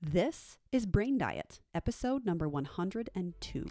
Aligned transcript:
This 0.00 0.58
is 0.70 0.86
Brain 0.86 1.18
Diet, 1.18 1.58
episode 1.74 2.24
number 2.24 2.48
102. 2.48 3.66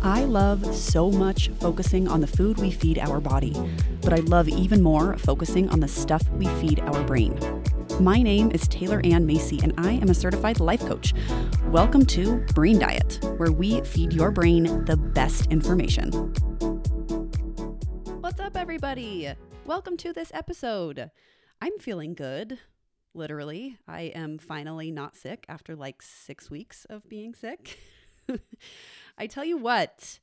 I 0.00 0.22
love 0.22 0.72
so 0.72 1.10
much 1.10 1.48
focusing 1.58 2.06
on 2.06 2.20
the 2.20 2.28
food 2.28 2.58
we 2.58 2.70
feed 2.70 3.00
our 3.00 3.18
body, 3.18 3.52
but 4.02 4.12
I 4.12 4.18
love 4.18 4.48
even 4.48 4.80
more 4.80 5.18
focusing 5.18 5.68
on 5.70 5.80
the 5.80 5.88
stuff 5.88 6.22
we 6.30 6.46
feed 6.46 6.78
our 6.78 7.02
brain. 7.02 7.36
My 7.98 8.22
name 8.22 8.52
is 8.52 8.68
Taylor 8.68 9.00
Ann 9.02 9.26
Macy, 9.26 9.58
and 9.60 9.72
I 9.76 9.94
am 9.94 10.08
a 10.08 10.14
certified 10.14 10.60
life 10.60 10.86
coach. 10.86 11.14
Welcome 11.74 12.06
to 12.06 12.36
Brain 12.54 12.78
Diet, 12.78 13.18
where 13.36 13.50
we 13.50 13.80
feed 13.80 14.12
your 14.12 14.30
brain 14.30 14.84
the 14.84 14.96
best 14.96 15.48
information. 15.48 16.08
What's 18.20 18.38
up, 18.38 18.56
everybody? 18.56 19.32
Welcome 19.66 19.96
to 19.96 20.12
this 20.12 20.30
episode. 20.32 21.10
I'm 21.60 21.76
feeling 21.80 22.14
good, 22.14 22.60
literally. 23.12 23.76
I 23.88 24.02
am 24.02 24.38
finally 24.38 24.92
not 24.92 25.16
sick 25.16 25.46
after 25.48 25.74
like 25.74 26.00
six 26.00 26.48
weeks 26.48 26.84
of 26.84 27.08
being 27.08 27.34
sick. 27.34 27.76
I 29.18 29.26
tell 29.26 29.44
you 29.44 29.58
what, 29.58 30.20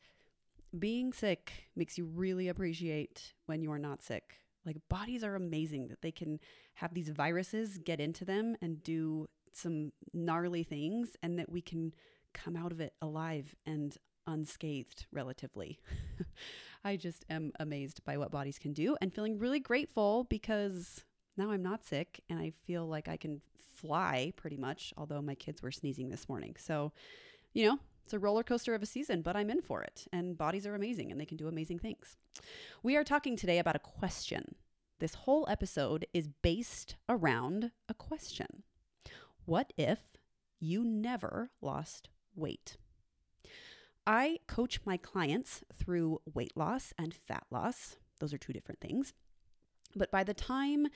being 0.80 1.12
sick 1.12 1.52
makes 1.76 1.98
you 1.98 2.06
really 2.06 2.48
appreciate 2.48 3.34
when 3.48 3.62
you're 3.62 3.78
not 3.78 4.02
sick. 4.02 4.38
Like 4.66 4.78
bodies 4.88 5.22
are 5.22 5.36
amazing 5.36 5.90
that 5.90 6.02
they 6.02 6.12
can 6.12 6.40
have 6.76 6.94
these 6.94 7.10
viruses 7.10 7.78
get 7.78 8.00
into 8.00 8.24
them 8.24 8.56
and 8.62 8.82
do 8.82 9.28
some 9.56 9.92
gnarly 10.14 10.64
things 10.64 11.16
and 11.22 11.38
that 11.40 11.52
we 11.52 11.62
can 11.62 11.94
come 12.34 12.56
out 12.56 12.72
of 12.72 12.80
it 12.80 12.94
alive 13.02 13.56
and 13.66 13.98
unscathed 14.28 15.06
relatively. 15.12 15.80
I 16.84 16.96
just 16.96 17.26
am 17.30 17.52
amazed 17.60 18.04
by 18.04 18.18
what 18.18 18.32
bodies 18.32 18.60
can 18.60 18.74
do 18.74 18.98
and 19.02 19.14
feeling 19.14 19.38
really 19.38 19.60
grateful 19.60 20.26
because 20.26 21.04
now 21.38 21.52
I'm 21.52 21.64
not 21.64 21.84
sick 21.84 22.22
and 22.30 22.40
I 22.40 22.54
feel 22.66 22.88
like 22.88 23.08
I 23.08 23.18
can 23.18 23.42
fly 23.76 24.34
pretty 24.36 24.58
much, 24.58 24.94
although 24.98 25.22
my 25.22 25.36
kids 25.36 25.62
were 25.62 25.72
sneezing 25.72 26.10
this 26.10 26.30
morning. 26.30 26.56
So, 26.58 26.92
you 27.54 27.66
know, 27.66 27.80
it's 28.04 28.14
a 28.14 28.20
roller 28.20 28.44
coaster 28.44 28.74
of 28.74 28.84
a 28.84 28.88
season, 28.88 29.22
but 29.22 29.36
I'm 29.36 29.50
in 29.50 29.62
for 29.62 29.82
it. 29.82 30.08
And 30.12 30.38
bodies 30.38 30.66
are 30.66 30.76
amazing 30.76 31.12
and 31.12 31.20
they 31.20 31.26
can 31.26 31.38
do 31.38 31.48
amazing 31.48 31.80
things. 31.80 32.18
We 32.84 32.96
are 32.96 33.04
talking 33.04 33.36
today 33.36 33.60
about 33.60 33.76
a 33.76 33.80
question. 33.80 34.56
This 35.00 35.16
whole 35.16 35.48
episode 35.50 36.06
is 36.14 36.28
based 36.28 36.96
around 37.10 37.72
a 37.90 37.94
question 37.94 38.64
What 39.46 39.74
if 39.78 40.00
you 40.60 40.84
never 40.84 41.52
lost 41.62 42.10
weight? 42.36 42.78
I 44.06 44.40
coach 44.48 44.80
my 44.86 44.98
clients 44.98 45.64
through 45.74 46.22
weight 46.34 46.56
loss 46.56 46.94
and 46.98 47.14
fat 47.14 47.46
loss. 47.52 47.98
Those 48.20 48.34
are 48.34 48.38
two 48.38 48.54
different 48.54 48.80
things. 48.80 49.14
But 49.96 50.12
by 50.12 50.24
the 50.24 50.34
time 50.34 50.88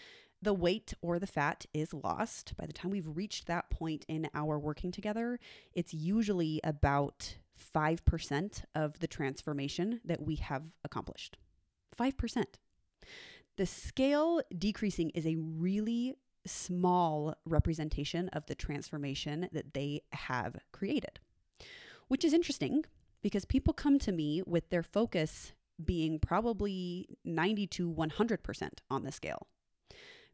the 0.41 0.53
weight 0.53 0.93
or 1.01 1.19
the 1.19 1.27
fat 1.27 1.65
is 1.73 1.93
lost, 1.93 2.53
by 2.57 2.65
the 2.65 2.73
time 2.73 2.91
we've 2.91 3.17
reached 3.17 3.47
that 3.47 3.69
point 3.69 4.05
in 4.07 4.29
our 4.33 4.59
working 4.59 4.91
together, 4.91 5.39
it's 5.73 5.93
usually 5.93 6.59
about 6.63 7.37
5% 7.73 8.63
of 8.73 8.99
the 8.99 9.07
transformation 9.07 10.01
that 10.05 10.21
we 10.21 10.35
have 10.35 10.63
accomplished. 10.83 11.37
5%. 11.97 12.43
The 13.57 13.65
scale 13.65 14.41
decreasing 14.57 15.11
is 15.11 15.25
a 15.25 15.37
really 15.37 16.15
small 16.45 17.35
representation 17.45 18.29
of 18.29 18.45
the 18.45 18.55
transformation 18.55 19.49
that 19.51 19.73
they 19.73 20.01
have 20.11 20.57
created, 20.71 21.19
which 22.07 22.23
is 22.23 22.33
interesting 22.33 22.85
because 23.21 23.45
people 23.45 23.73
come 23.73 23.97
to 23.99 24.11
me 24.11 24.43
with 24.45 24.69
their 24.69 24.83
focus 24.83 25.53
being 25.83 26.19
probably 26.19 27.07
90 27.25 27.67
to 27.67 27.91
100% 27.91 28.69
on 28.89 29.03
the 29.03 29.11
scale. 29.11 29.47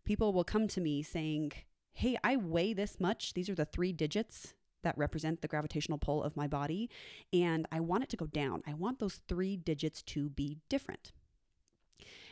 People 0.05 0.33
will 0.33 0.43
come 0.43 0.67
to 0.67 0.81
me 0.81 1.01
saying, 1.01 1.51
Hey, 1.93 2.17
I 2.23 2.37
weigh 2.37 2.73
this 2.73 2.99
much. 2.99 3.33
These 3.33 3.49
are 3.49 3.55
the 3.55 3.65
three 3.65 3.91
digits 3.91 4.53
that 4.83 4.97
represent 4.97 5.41
the 5.41 5.47
gravitational 5.47 5.97
pull 5.97 6.23
of 6.23 6.35
my 6.35 6.47
body, 6.47 6.89
and 7.31 7.67
I 7.71 7.79
want 7.79 8.03
it 8.03 8.09
to 8.09 8.17
go 8.17 8.25
down. 8.25 8.63
I 8.65 8.73
want 8.73 8.99
those 8.99 9.21
three 9.27 9.55
digits 9.55 10.01
to 10.03 10.29
be 10.29 10.57
different. 10.69 11.11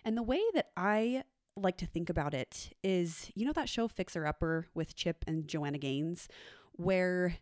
And 0.03 0.17
the 0.17 0.23
way 0.23 0.41
that 0.53 0.69
I 0.75 1.23
like 1.63 1.77
to 1.77 1.85
think 1.85 2.09
about 2.09 2.33
it 2.33 2.73
is 2.83 3.31
you 3.35 3.45
know 3.45 3.53
that 3.53 3.69
show 3.69 3.87
Fixer 3.87 4.25
Upper 4.25 4.67
with 4.73 4.95
Chip 4.95 5.23
and 5.27 5.47
Joanna 5.47 5.77
Gaines, 5.77 6.27
where 6.73 7.37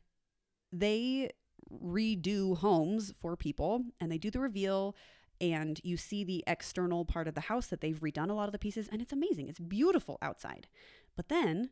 they 0.72 1.32
redo 1.72 2.58
homes 2.58 3.14
for 3.20 3.36
people 3.36 3.84
and 4.00 4.12
they 4.12 4.18
do 4.18 4.32
the 4.32 4.40
reveal 4.40 4.96
and 5.40 5.80
you 5.84 5.98
see 5.98 6.24
the 6.24 6.44
external 6.48 7.06
part 7.06 7.28
of 7.28 7.36
the 7.36 7.42
house 7.42 7.68
that 7.68 7.82
they've 7.82 8.00
redone 8.00 8.30
a 8.30 8.34
lot 8.34 8.48
of 8.48 8.52
the 8.52 8.60
pieces 8.60 8.88
and 8.92 9.02
it's 9.02 9.14
amazing. 9.14 9.48
It's 9.48 9.60
beautiful 9.60 10.18
outside. 10.22 10.68
But 11.16 11.30
then 11.30 11.70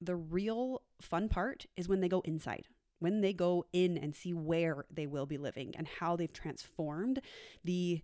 the 0.00 0.16
real 0.16 0.82
fun 1.00 1.28
part 1.28 1.66
is 1.76 1.88
when 1.88 2.00
they 2.00 2.08
go 2.08 2.20
inside. 2.20 2.66
When 3.00 3.20
they 3.20 3.32
go 3.32 3.64
in 3.72 3.96
and 3.96 4.14
see 4.14 4.32
where 4.32 4.84
they 4.90 5.06
will 5.06 5.26
be 5.26 5.38
living 5.38 5.74
and 5.76 5.86
how 5.86 6.16
they've 6.16 6.32
transformed 6.32 7.20
the 7.64 8.02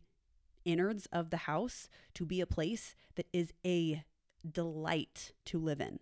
innards 0.65 1.07
of 1.13 1.31
the 1.31 1.39
house 1.39 1.89
to 2.15 2.25
be 2.25 2.41
a 2.41 2.47
place 2.47 2.95
that 3.17 3.27
is 3.33 3.53
a 3.65 4.05
delight 4.51 5.33
to 5.47 5.59
live 5.59 5.81
in. 5.81 5.99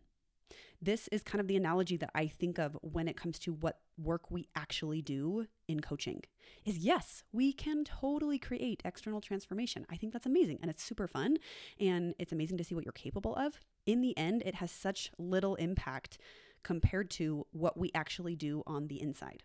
This 0.81 1.09
is 1.13 1.23
kind 1.23 1.41
of 1.41 1.47
the 1.47 1.57
analogy 1.57 1.97
that 1.99 2.11
I 2.13 2.27
think 2.27 2.59
of 2.59 2.77
when 2.83 3.07
it 3.07 3.17
comes 3.17 3.39
to 3.41 3.53
what 3.53 3.79
work 3.97 4.33
we 4.33 4.49
actually 4.57 5.01
do 5.01 5.47
in 5.69 5.79
coaching. 5.79 6.23
Is 6.65 6.79
yes, 6.79 7.23
we 7.33 7.53
can 7.53 7.85
totally 7.85 8.37
create 8.37 8.83
external 8.85 9.21
transformation. 9.21 9.87
I 9.89 9.97
think 9.97 10.13
that's 10.13 10.27
amazing 10.27 10.59
and 10.61 10.69
it's 10.69 10.83
super 10.83 11.07
fun 11.07 11.37
and 11.79 12.17
it's 12.19 12.33
amazing 12.33 12.59
to 12.59 12.65
see 12.65 12.75
what 12.75 12.85
you're 12.85 12.93
capable 12.93 13.37
of. 13.37 13.61
In 13.87 14.01
the 14.01 14.17
end, 14.19 14.43
it 14.45 14.57
has 14.57 14.73
such 14.73 15.13
little 15.19 15.55
impact 15.55 16.19
compared 16.65 17.11
to 17.11 17.47
what 17.53 17.79
we 17.79 17.93
actually 17.95 18.35
do 18.35 18.65
on 18.67 18.89
the 18.89 19.01
inside. 19.01 19.45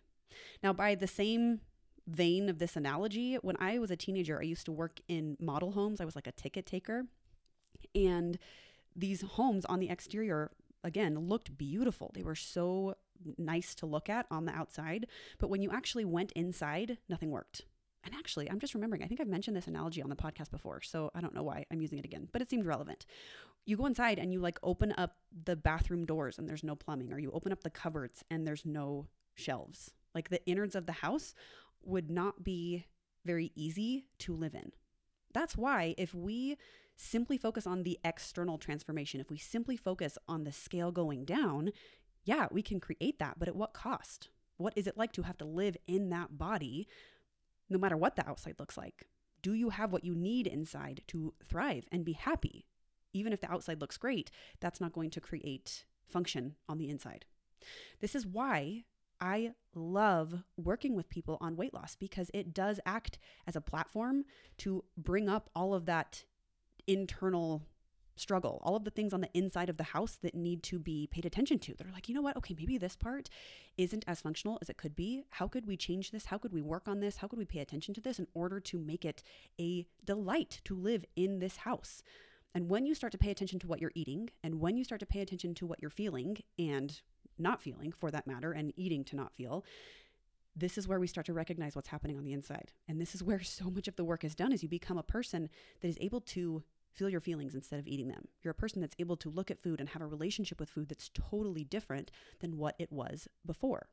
Now, 0.62 0.72
by 0.72 0.96
the 0.96 1.06
same 1.06 1.60
vein 2.08 2.48
of 2.48 2.58
this 2.58 2.74
analogy, 2.74 3.34
when 3.36 3.56
I 3.60 3.78
was 3.78 3.90
a 3.90 3.96
teenager, 3.96 4.40
I 4.40 4.44
used 4.44 4.64
to 4.66 4.72
work 4.72 5.00
in 5.08 5.36
model 5.38 5.72
homes. 5.72 6.00
I 6.00 6.04
was 6.04 6.16
like 6.16 6.26
a 6.26 6.32
ticket 6.32 6.66
taker. 6.66 7.04
And 7.94 8.38
these 8.96 9.22
homes 9.22 9.64
on 9.66 9.78
the 9.78 9.90
exterior, 9.90 10.50
again, 10.82 11.28
looked 11.28 11.56
beautiful. 11.56 12.10
They 12.14 12.22
were 12.22 12.34
so 12.34 12.96
nice 13.36 13.74
to 13.76 13.86
look 13.86 14.08
at 14.08 14.26
on 14.30 14.46
the 14.46 14.52
outside. 14.52 15.06
But 15.38 15.50
when 15.50 15.60
you 15.60 15.70
actually 15.70 16.04
went 16.04 16.32
inside, 16.32 16.98
nothing 17.08 17.30
worked. 17.30 17.62
And 18.04 18.14
actually, 18.14 18.50
I'm 18.50 18.60
just 18.60 18.74
remembering, 18.74 19.02
I 19.02 19.06
think 19.06 19.20
I've 19.20 19.28
mentioned 19.28 19.56
this 19.56 19.66
analogy 19.66 20.02
on 20.02 20.08
the 20.08 20.16
podcast 20.16 20.50
before. 20.50 20.80
So 20.80 21.10
I 21.14 21.20
don't 21.20 21.34
know 21.34 21.42
why 21.42 21.66
I'm 21.70 21.82
using 21.82 21.98
it 21.98 22.04
again, 22.04 22.28
but 22.32 22.40
it 22.40 22.48
seemed 22.48 22.64
relevant. 22.64 23.04
You 23.66 23.76
go 23.76 23.86
inside 23.86 24.18
and 24.18 24.32
you 24.32 24.40
like 24.40 24.58
open 24.62 24.94
up 24.96 25.16
the 25.44 25.56
bathroom 25.56 26.06
doors 26.06 26.38
and 26.38 26.48
there's 26.48 26.64
no 26.64 26.74
plumbing, 26.74 27.12
or 27.12 27.18
you 27.18 27.30
open 27.32 27.52
up 27.52 27.64
the 27.64 27.70
cupboards 27.70 28.24
and 28.30 28.46
there's 28.46 28.64
no 28.64 29.08
shelves. 29.34 29.90
Like 30.14 30.30
the 30.30 30.44
innards 30.46 30.74
of 30.74 30.86
the 30.86 30.92
house 30.92 31.34
would 31.82 32.10
not 32.10 32.44
be 32.44 32.86
very 33.24 33.52
easy 33.54 34.06
to 34.20 34.34
live 34.34 34.54
in. 34.54 34.72
That's 35.32 35.56
why 35.56 35.94
if 35.98 36.14
we 36.14 36.56
simply 36.96 37.38
focus 37.38 37.66
on 37.66 37.82
the 37.82 37.98
external 38.04 38.58
transformation, 38.58 39.20
if 39.20 39.30
we 39.30 39.38
simply 39.38 39.76
focus 39.76 40.18
on 40.28 40.44
the 40.44 40.52
scale 40.52 40.90
going 40.90 41.24
down, 41.24 41.70
yeah, 42.24 42.46
we 42.50 42.62
can 42.62 42.80
create 42.80 43.18
that, 43.18 43.38
but 43.38 43.48
at 43.48 43.56
what 43.56 43.72
cost? 43.72 44.30
What 44.56 44.72
is 44.76 44.86
it 44.86 44.98
like 44.98 45.12
to 45.12 45.22
have 45.22 45.38
to 45.38 45.44
live 45.44 45.76
in 45.86 46.10
that 46.10 46.36
body 46.36 46.88
no 47.70 47.78
matter 47.78 47.96
what 47.96 48.16
the 48.16 48.28
outside 48.28 48.56
looks 48.58 48.76
like? 48.76 49.06
Do 49.42 49.54
you 49.54 49.70
have 49.70 49.92
what 49.92 50.04
you 50.04 50.14
need 50.14 50.46
inside 50.46 51.02
to 51.08 51.34
thrive 51.44 51.86
and 51.92 52.04
be 52.04 52.14
happy? 52.14 52.66
Even 53.12 53.32
if 53.32 53.40
the 53.40 53.50
outside 53.50 53.80
looks 53.80 53.96
great, 53.96 54.30
that's 54.60 54.80
not 54.80 54.92
going 54.92 55.10
to 55.10 55.20
create 55.20 55.84
function 56.08 56.56
on 56.68 56.78
the 56.78 56.88
inside. 56.88 57.24
This 58.00 58.14
is 58.14 58.26
why 58.26 58.84
I 59.20 59.52
love 59.74 60.34
working 60.56 60.94
with 60.94 61.08
people 61.08 61.38
on 61.40 61.56
weight 61.56 61.74
loss 61.74 61.96
because 61.96 62.30
it 62.34 62.54
does 62.54 62.80
act 62.86 63.18
as 63.46 63.56
a 63.56 63.60
platform 63.60 64.24
to 64.58 64.84
bring 64.96 65.28
up 65.28 65.50
all 65.54 65.74
of 65.74 65.86
that 65.86 66.24
internal 66.86 67.62
struggle, 68.16 68.60
all 68.64 68.76
of 68.76 68.84
the 68.84 68.90
things 68.90 69.12
on 69.12 69.20
the 69.20 69.30
inside 69.32 69.68
of 69.68 69.76
the 69.76 69.84
house 69.84 70.18
that 70.22 70.34
need 70.34 70.62
to 70.64 70.78
be 70.78 71.08
paid 71.10 71.24
attention 71.24 71.58
to. 71.60 71.74
They're 71.74 71.92
like, 71.92 72.08
you 72.08 72.14
know 72.14 72.22
what? 72.22 72.36
Okay, 72.36 72.54
maybe 72.58 72.78
this 72.78 72.96
part 72.96 73.28
isn't 73.76 74.04
as 74.08 74.20
functional 74.20 74.58
as 74.60 74.68
it 74.68 74.76
could 74.76 74.96
be. 74.96 75.24
How 75.30 75.46
could 75.46 75.66
we 75.66 75.76
change 75.76 76.10
this? 76.10 76.26
How 76.26 76.38
could 76.38 76.52
we 76.52 76.62
work 76.62 76.88
on 76.88 77.00
this? 77.00 77.18
How 77.18 77.28
could 77.28 77.38
we 77.38 77.44
pay 77.44 77.60
attention 77.60 77.94
to 77.94 78.00
this 78.00 78.18
in 78.18 78.26
order 78.34 78.60
to 78.60 78.78
make 78.78 79.04
it 79.04 79.22
a 79.60 79.86
delight 80.04 80.60
to 80.64 80.74
live 80.74 81.04
in 81.16 81.38
this 81.38 81.58
house? 81.58 82.02
And 82.54 82.70
when 82.70 82.86
you 82.86 82.94
start 82.94 83.12
to 83.12 83.18
pay 83.18 83.30
attention 83.30 83.58
to 83.60 83.66
what 83.66 83.80
you're 83.80 83.92
eating, 83.94 84.30
and 84.42 84.60
when 84.60 84.76
you 84.76 84.84
start 84.84 85.00
to 85.00 85.06
pay 85.06 85.20
attention 85.20 85.54
to 85.56 85.66
what 85.66 85.80
you're 85.80 85.90
feeling 85.90 86.38
and 86.58 87.00
not 87.38 87.60
feeling 87.60 87.92
for 87.92 88.10
that 88.10 88.26
matter, 88.26 88.52
and 88.52 88.72
eating 88.76 89.04
to 89.04 89.16
not 89.16 89.32
feel, 89.32 89.64
this 90.56 90.76
is 90.76 90.88
where 90.88 90.98
we 90.98 91.06
start 91.06 91.26
to 91.26 91.32
recognize 91.32 91.76
what's 91.76 91.88
happening 91.88 92.18
on 92.18 92.24
the 92.24 92.32
inside. 92.32 92.72
And 92.88 93.00
this 93.00 93.14
is 93.14 93.22
where 93.22 93.42
so 93.42 93.70
much 93.70 93.88
of 93.88 93.96
the 93.96 94.04
work 94.04 94.24
is 94.24 94.34
done 94.34 94.52
is 94.52 94.62
you 94.62 94.68
become 94.68 94.98
a 94.98 95.02
person 95.02 95.48
that 95.80 95.88
is 95.88 95.98
able 96.00 96.20
to 96.22 96.62
feel 96.92 97.08
your 97.08 97.20
feelings 97.20 97.54
instead 97.54 97.78
of 97.78 97.86
eating 97.86 98.08
them. 98.08 98.26
You're 98.42 98.50
a 98.50 98.54
person 98.54 98.80
that's 98.80 98.96
able 98.98 99.16
to 99.18 99.30
look 99.30 99.50
at 99.50 99.62
food 99.62 99.78
and 99.78 99.88
have 99.90 100.02
a 100.02 100.06
relationship 100.06 100.58
with 100.58 100.68
food 100.68 100.88
that's 100.88 101.10
totally 101.14 101.62
different 101.62 102.10
than 102.40 102.58
what 102.58 102.74
it 102.78 102.90
was 102.90 103.28
before. 103.46 103.88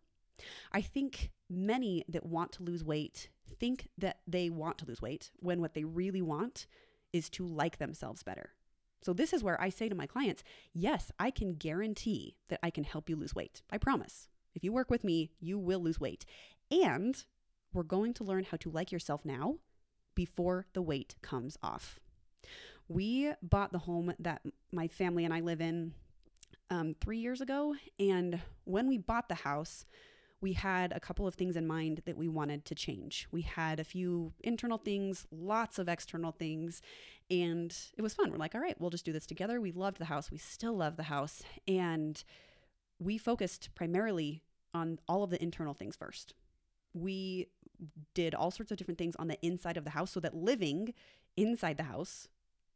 I 0.72 0.82
think 0.82 1.32
many 1.50 2.04
that 2.10 2.26
want 2.26 2.52
to 2.54 2.64
lose 2.64 2.84
weight 2.84 3.30
think 3.60 3.90
that 3.98 4.20
they 4.28 4.50
want 4.50 4.80
to 4.80 4.86
lose 4.86 5.02
weight 5.02 5.32
when 5.40 5.62
what 5.62 5.76
they 5.76 5.84
really 5.84 6.22
want 6.22 6.66
is 7.14 7.30
to 7.30 7.46
like 7.46 7.78
themselves 7.78 8.24
better. 8.24 8.55
So, 9.06 9.14
this 9.14 9.34
is 9.34 9.44
where 9.44 9.62
I 9.62 9.70
say 9.70 9.88
to 9.88 9.94
my 9.94 10.08
clients, 10.08 10.44
yes, 10.74 11.12
I 11.20 11.30
can 11.30 11.54
guarantee 11.54 12.38
that 12.50 12.58
I 12.64 12.72
can 12.72 12.84
help 12.84 13.08
you 13.08 13.16
lose 13.16 13.36
weight. 13.36 13.62
I 13.70 13.78
promise. 13.78 14.30
If 14.56 14.64
you 14.64 14.74
work 14.74 14.90
with 14.90 15.04
me, 15.04 15.30
you 15.40 15.60
will 15.60 15.80
lose 15.80 16.00
weight. 16.00 16.26
And 16.72 17.24
we're 17.72 17.84
going 17.84 18.16
to 18.16 18.24
learn 18.24 18.46
how 18.46 18.58
to 18.58 18.72
like 18.72 18.92
yourself 18.92 19.24
now 19.24 19.58
before 20.16 20.66
the 20.74 20.82
weight 20.82 21.14
comes 21.22 21.56
off. 21.62 22.00
We 22.88 23.32
bought 23.44 23.72
the 23.72 23.78
home 23.78 24.12
that 24.18 24.42
my 24.72 24.88
family 24.88 25.24
and 25.24 25.32
I 25.36 25.42
live 25.42 25.62
in 25.62 25.94
um, 26.72 26.96
three 27.00 27.20
years 27.20 27.42
ago. 27.42 27.76
And 28.00 28.42
when 28.64 28.88
we 28.88 28.98
bought 28.98 29.30
the 29.30 29.36
house, 29.36 29.86
we 30.42 30.54
had 30.54 30.92
a 30.92 31.00
couple 31.00 31.26
of 31.26 31.36
things 31.36 31.56
in 31.56 31.66
mind 31.66 32.02
that 32.06 32.18
we 32.18 32.28
wanted 32.28 32.66
to 32.66 32.76
change. 32.76 33.28
We 33.32 33.42
had 33.42 33.80
a 33.80 33.84
few 33.84 34.34
internal 34.42 34.78
things, 34.78 35.26
lots 35.32 35.80
of 35.80 35.88
external 35.88 36.32
things, 36.32 36.82
and 37.32 37.76
it 37.98 38.02
was 38.02 38.14
fun. 38.14 38.32
We're 38.32 38.38
like, 38.38 38.54
all 38.54 38.62
right, 38.62 38.80
we'll 38.80 38.90
just 38.90 39.06
do 39.06 39.14
this 39.14 39.26
together. 39.26 39.60
We 39.60 39.72
loved 39.72 39.98
the 39.98 40.06
house. 40.06 40.30
We 40.30 40.38
still 40.38 40.76
love 40.76 40.98
the 40.98 41.04
house. 41.04 41.42
And 41.68 42.24
we 43.00 43.18
focused 43.18 43.70
primarily 43.76 44.44
on 44.74 45.00
all 45.08 45.24
of 45.24 45.30
the 45.30 45.42
internal 45.42 45.74
things 45.74 45.96
first. 45.96 46.34
We 46.94 47.48
did 48.14 48.36
all 48.36 48.52
sorts 48.52 48.72
of 48.72 48.78
different 48.78 48.98
things 48.98 49.16
on 49.18 49.28
the 49.28 49.40
inside 49.42 49.78
of 49.78 49.84
the 49.84 49.90
house 49.92 50.12
so 50.12 50.20
that 50.20 50.36
living 50.36 50.94
inside 51.36 51.78
the 51.78 51.84
house 51.84 52.28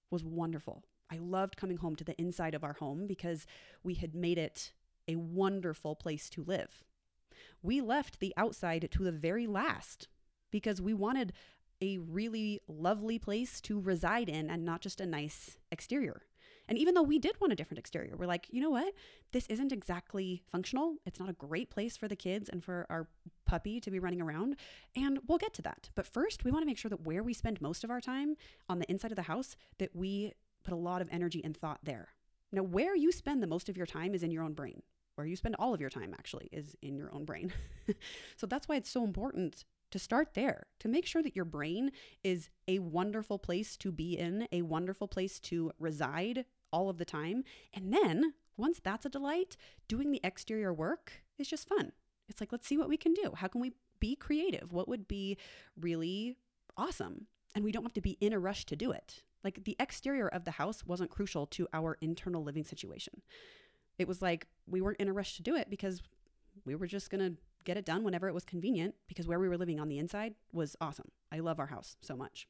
was 0.09 0.23
wonderful. 0.23 0.83
I 1.11 1.17
loved 1.17 1.57
coming 1.57 1.77
home 1.77 1.95
to 1.97 2.03
the 2.03 2.19
inside 2.19 2.56
of 2.56 2.63
our 2.63 2.73
home 2.73 3.06
because 3.07 3.45
we 3.83 3.95
had 3.95 4.13
made 4.15 4.38
it 4.38 4.73
a 5.07 5.15
wonderful 5.15 5.95
place 5.95 6.29
to 6.31 6.44
live. 6.44 6.83
We 7.62 7.81
left 7.81 8.19
the 8.19 8.33
outside 8.38 8.88
to 8.91 9.03
the 9.03 9.12
very 9.12 9.47
last 9.47 10.07
because 10.51 10.81
we 10.81 10.94
wanted 10.94 11.33
a 11.81 11.97
really 11.97 12.62
lovely 12.68 13.19
place 13.19 13.62
to 13.62 13.80
reside 13.80 14.30
in 14.30 14.50
and 14.50 14.65
not 14.65 14.81
just 14.81 15.00
a 15.00 15.06
nice 15.06 15.57
exterior. 15.71 16.24
And 16.68 16.77
even 16.77 16.94
though 16.94 17.01
we 17.01 17.18
did 17.18 17.39
want 17.41 17.51
a 17.51 17.56
different 17.56 17.80
exterior, 17.80 18.15
we're 18.15 18.27
like, 18.27 18.45
you 18.51 18.62
know 18.62 18.69
what? 18.69 18.94
This 19.31 19.47
isn't 19.47 19.71
exactly 19.71 20.44
functional. 20.51 20.97
It's 21.06 21.19
not 21.19 21.30
a 21.30 21.33
great 21.33 21.71
place 21.71 21.97
for 21.97 22.07
the 22.07 22.15
kids 22.15 22.47
and 22.47 22.63
for 22.63 22.86
our 22.91 23.07
puppy 23.45 23.80
to 23.80 23.89
be 23.89 23.97
running 23.97 24.21
around. 24.21 24.56
And 24.95 25.19
we'll 25.27 25.39
get 25.39 25.53
to 25.56 25.63
that. 25.63 25.89
But 25.95 26.06
first, 26.06 26.44
we 26.44 26.51
want 26.51 26.62
to 26.62 26.68
make 26.68 26.77
sure 26.77 26.89
that 26.89 27.01
where 27.06 27.24
we 27.24 27.33
spend 27.33 27.59
most 27.59 27.83
of 27.83 27.89
our 27.89 28.00
time 28.00 28.35
on 28.69 28.77
the 28.77 28.89
inside 28.92 29.12
of 29.12 29.15
the 29.15 29.24
house, 29.24 29.56
that 29.80 29.95
we 29.95 30.33
put 30.63 30.74
a 30.74 30.77
lot 30.77 31.01
of 31.01 31.09
energy 31.12 31.42
and 31.44 31.57
thought 31.57 31.80
there. 31.81 32.09
Now, 32.51 32.63
where 32.63 32.95
you 32.95 33.12
spend 33.12 33.42
the 33.42 33.47
most 33.47 33.68
of 33.68 33.75
your 33.75 33.88
time 33.88 34.13
is 34.13 34.21
in 34.21 34.30
your 34.30 34.44
own 34.44 34.53
brain. 34.53 34.83
Where 35.19 35.27
you 35.27 35.36
spend 35.36 35.57
all 35.60 35.74
of 35.74 35.81
your 35.81 35.89
time 35.89 36.16
actually 36.18 36.48
is 36.54 36.77
in 36.81 36.95
your 36.95 37.13
own 37.13 37.25
brain. 37.25 37.51
so 38.38 38.48
that's 38.48 38.69
why 38.69 38.77
it's 38.77 38.89
so 38.89 39.04
important 39.04 39.66
to 39.92 40.00
start 40.00 40.33
there, 40.33 40.68
to 40.80 40.88
make 40.88 41.06
sure 41.06 41.21
that 41.21 41.36
your 41.36 41.44
brain 41.44 41.92
is 42.24 42.48
a 42.69 42.80
wonderful 42.80 43.38
place 43.38 43.75
to 43.75 43.92
be 43.92 44.18
in, 44.18 44.48
a 44.54 44.62
wonderful 44.62 45.10
place 45.10 45.42
to 45.42 45.74
reside 45.77 46.45
all 46.71 46.89
of 46.89 47.00
the 47.00 47.04
time. 47.04 47.44
And 47.74 47.94
then 47.94 48.33
once 48.56 48.80
that's 48.81 49.06
a 49.06 49.10
delight, 49.10 49.57
doing 49.89 50.12
the 50.12 50.21
exterior 50.24 50.74
work 50.74 51.12
is 51.38 51.50
just 51.50 51.68
fun. 51.68 51.92
It's 52.30 52.39
like, 52.39 52.54
let's 52.54 52.66
see 52.66 52.77
what 52.77 52.88
we 52.88 52.95
can 52.95 53.13
do. 53.13 53.33
How 53.36 53.50
can 53.50 53.60
we 53.60 53.74
be 54.00 54.16
creative? 54.16 54.71
What 54.71 54.88
would 54.88 55.06
be 55.06 55.38
really 55.77 56.38
awesome? 56.77 57.27
And 57.54 57.66
we 57.66 57.74
don't 57.74 57.83
have 57.83 57.92
to 57.92 58.00
be 58.00 58.18
in 58.21 58.31
a 58.31 58.39
rush 58.39 58.66
to 58.68 58.77
do 58.77 58.92
it. 58.92 59.24
Like 59.44 59.66
the 59.66 59.75
exterior 59.81 60.30
of 60.30 60.45
the 60.45 60.51
house 60.51 60.86
wasn't 60.86 61.12
crucial 61.12 61.45
to 61.48 61.68
our 61.74 61.98
internal 62.00 62.42
living 62.42 62.63
situation. 62.63 63.21
It 64.00 64.07
was 64.07 64.22
like 64.22 64.48
we 64.66 64.81
weren't 64.81 65.00
in 65.00 65.10
a 65.10 65.13
rush 65.13 65.36
to 65.36 65.44
do 65.44 65.56
it 65.56 65.69
because 65.69 66.01
we 66.66 66.74
were 66.74 66.88
just 66.88 67.12
going 67.12 67.22
to 67.22 67.38
get 67.66 67.78
it 67.78 67.86
done 67.86 68.04
whenever 68.04 68.28
it 68.28 68.34
was 68.34 68.46
convenient 68.46 68.96
because 69.07 69.28
where 69.28 69.40
we 69.40 69.50
were 69.50 69.57
living 69.57 69.80
on 69.80 69.90
the 69.90 70.00
inside 70.00 70.34
was 70.51 70.75
awesome. 70.81 71.12
I 71.31 71.40
love 71.40 71.60
our 71.60 71.68
house 71.68 71.98
so 72.01 72.16
much. 72.16 72.48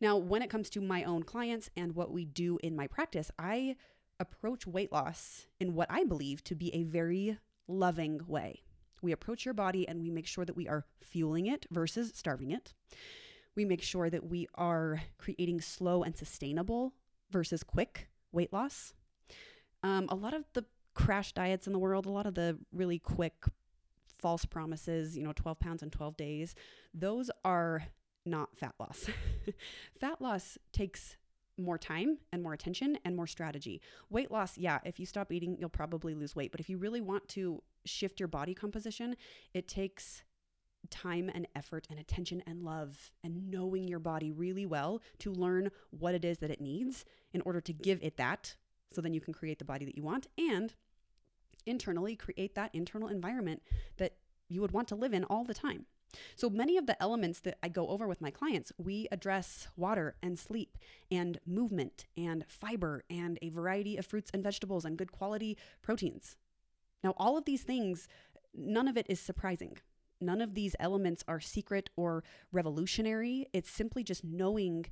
Now, 0.00 0.16
when 0.16 0.42
it 0.42 0.50
comes 0.50 0.70
to 0.70 0.80
my 0.80 1.04
own 1.04 1.22
clients 1.22 1.70
and 1.76 1.94
what 1.94 2.10
we 2.10 2.24
do 2.24 2.58
in 2.62 2.74
my 2.74 2.86
practice, 2.86 3.30
I 3.38 3.76
approach 4.18 4.66
weight 4.66 4.90
loss 4.90 5.46
in 5.60 5.74
what 5.74 5.90
I 5.90 6.04
believe 6.04 6.42
to 6.44 6.54
be 6.54 6.74
a 6.74 6.82
very 6.82 7.38
loving 7.68 8.20
way. 8.26 8.62
We 9.02 9.12
approach 9.12 9.44
your 9.44 9.54
body 9.54 9.86
and 9.86 10.00
we 10.00 10.10
make 10.10 10.26
sure 10.26 10.44
that 10.44 10.56
we 10.56 10.66
are 10.66 10.86
fueling 11.02 11.46
it 11.46 11.66
versus 11.70 12.12
starving 12.14 12.50
it. 12.50 12.72
We 13.54 13.64
make 13.64 13.82
sure 13.82 14.10
that 14.10 14.24
we 14.24 14.48
are 14.54 15.02
creating 15.18 15.60
slow 15.60 16.02
and 16.02 16.16
sustainable 16.16 16.94
versus 17.30 17.62
quick 17.62 18.08
weight 18.32 18.52
loss. 18.52 18.94
Um, 19.84 20.06
a 20.08 20.14
lot 20.14 20.32
of 20.32 20.44
the 20.54 20.64
crash 20.94 21.32
diets 21.32 21.66
in 21.66 21.74
the 21.74 21.78
world, 21.78 22.06
a 22.06 22.10
lot 22.10 22.26
of 22.26 22.34
the 22.34 22.58
really 22.72 22.98
quick 22.98 23.44
false 24.06 24.46
promises, 24.46 25.14
you 25.14 25.22
know, 25.22 25.32
12 25.34 25.60
pounds 25.60 25.82
in 25.82 25.90
12 25.90 26.16
days, 26.16 26.54
those 26.94 27.30
are 27.44 27.84
not 28.24 28.56
fat 28.56 28.74
loss. 28.80 29.06
fat 30.00 30.22
loss 30.22 30.56
takes 30.72 31.18
more 31.58 31.76
time 31.76 32.16
and 32.32 32.42
more 32.42 32.54
attention 32.54 32.96
and 33.04 33.14
more 33.14 33.26
strategy. 33.26 33.82
Weight 34.08 34.30
loss, 34.30 34.56
yeah, 34.56 34.78
if 34.84 34.98
you 34.98 35.04
stop 35.04 35.30
eating, 35.30 35.56
you'll 35.60 35.68
probably 35.68 36.14
lose 36.14 36.34
weight. 36.34 36.50
But 36.50 36.60
if 36.60 36.70
you 36.70 36.78
really 36.78 37.02
want 37.02 37.28
to 37.28 37.62
shift 37.84 38.18
your 38.18 38.28
body 38.28 38.54
composition, 38.54 39.14
it 39.52 39.68
takes 39.68 40.22
time 40.90 41.30
and 41.34 41.46
effort 41.54 41.86
and 41.90 41.98
attention 41.98 42.42
and 42.46 42.62
love 42.62 43.10
and 43.22 43.50
knowing 43.50 43.86
your 43.86 43.98
body 43.98 44.30
really 44.30 44.64
well 44.64 45.02
to 45.18 45.30
learn 45.30 45.70
what 45.90 46.14
it 46.14 46.24
is 46.24 46.38
that 46.38 46.50
it 46.50 46.60
needs 46.60 47.04
in 47.34 47.42
order 47.42 47.60
to 47.60 47.72
give 47.74 47.98
it 48.02 48.16
that 48.16 48.56
so 48.94 49.00
then 49.00 49.14
you 49.14 49.20
can 49.20 49.34
create 49.34 49.58
the 49.58 49.64
body 49.64 49.84
that 49.84 49.96
you 49.96 50.02
want 50.02 50.26
and 50.38 50.74
internally 51.66 52.16
create 52.16 52.54
that 52.54 52.74
internal 52.74 53.08
environment 53.08 53.62
that 53.96 54.14
you 54.48 54.60
would 54.60 54.72
want 54.72 54.88
to 54.88 54.94
live 54.94 55.14
in 55.14 55.24
all 55.24 55.44
the 55.44 55.54
time. 55.54 55.86
So 56.36 56.48
many 56.48 56.76
of 56.76 56.86
the 56.86 57.00
elements 57.02 57.40
that 57.40 57.58
I 57.62 57.68
go 57.68 57.88
over 57.88 58.06
with 58.06 58.20
my 58.20 58.30
clients, 58.30 58.72
we 58.78 59.08
address 59.10 59.68
water 59.76 60.14
and 60.22 60.38
sleep 60.38 60.78
and 61.10 61.40
movement 61.46 62.06
and 62.16 62.44
fiber 62.48 63.04
and 63.10 63.38
a 63.42 63.48
variety 63.48 63.96
of 63.96 64.06
fruits 64.06 64.30
and 64.32 64.42
vegetables 64.42 64.84
and 64.84 64.96
good 64.96 65.12
quality 65.12 65.56
proteins. 65.82 66.36
Now, 67.02 67.14
all 67.16 67.36
of 67.36 67.44
these 67.44 67.62
things, 67.62 68.08
none 68.54 68.88
of 68.88 68.96
it 68.96 69.06
is 69.08 69.20
surprising. 69.20 69.78
None 70.20 70.40
of 70.40 70.54
these 70.54 70.76
elements 70.78 71.24
are 71.26 71.40
secret 71.40 71.90
or 71.96 72.22
revolutionary. 72.52 73.46
It's 73.52 73.70
simply 73.70 74.04
just 74.04 74.24
knowing 74.24 74.86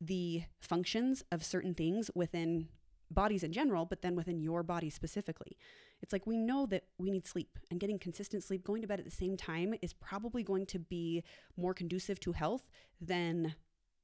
the 0.00 0.44
functions 0.60 1.24
of 1.32 1.44
certain 1.44 1.74
things 1.74 2.10
within 2.14 2.68
bodies 3.10 3.42
in 3.42 3.52
general, 3.52 3.84
but 3.84 4.02
then 4.02 4.14
within 4.14 4.40
your 4.40 4.62
body 4.62 4.90
specifically. 4.90 5.56
It's 6.02 6.12
like 6.12 6.26
we 6.26 6.36
know 6.36 6.66
that 6.66 6.84
we 6.98 7.10
need 7.10 7.26
sleep 7.26 7.58
and 7.70 7.80
getting 7.80 7.98
consistent 7.98 8.44
sleep, 8.44 8.64
going 8.64 8.82
to 8.82 8.88
bed 8.88 8.98
at 8.98 9.04
the 9.04 9.10
same 9.10 9.36
time 9.36 9.74
is 9.82 9.92
probably 9.92 10.42
going 10.42 10.66
to 10.66 10.78
be 10.78 11.24
more 11.56 11.74
conducive 11.74 12.20
to 12.20 12.32
health 12.32 12.68
than 13.00 13.54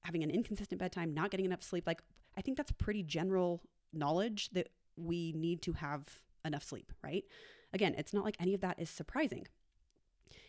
having 0.04 0.22
an 0.22 0.30
inconsistent 0.30 0.78
bedtime, 0.78 1.14
not 1.14 1.30
getting 1.30 1.46
enough 1.46 1.62
sleep. 1.62 1.86
Like, 1.86 2.02
I 2.36 2.40
think 2.40 2.56
that's 2.56 2.72
pretty 2.72 3.02
general 3.02 3.62
knowledge 3.92 4.50
that 4.50 4.68
we 4.96 5.32
need 5.32 5.62
to 5.62 5.72
have 5.74 6.20
enough 6.44 6.64
sleep, 6.64 6.92
right? 7.02 7.24
Again, 7.72 7.94
it's 7.96 8.12
not 8.12 8.24
like 8.24 8.36
any 8.38 8.54
of 8.54 8.60
that 8.60 8.78
is 8.78 8.90
surprising. 8.90 9.46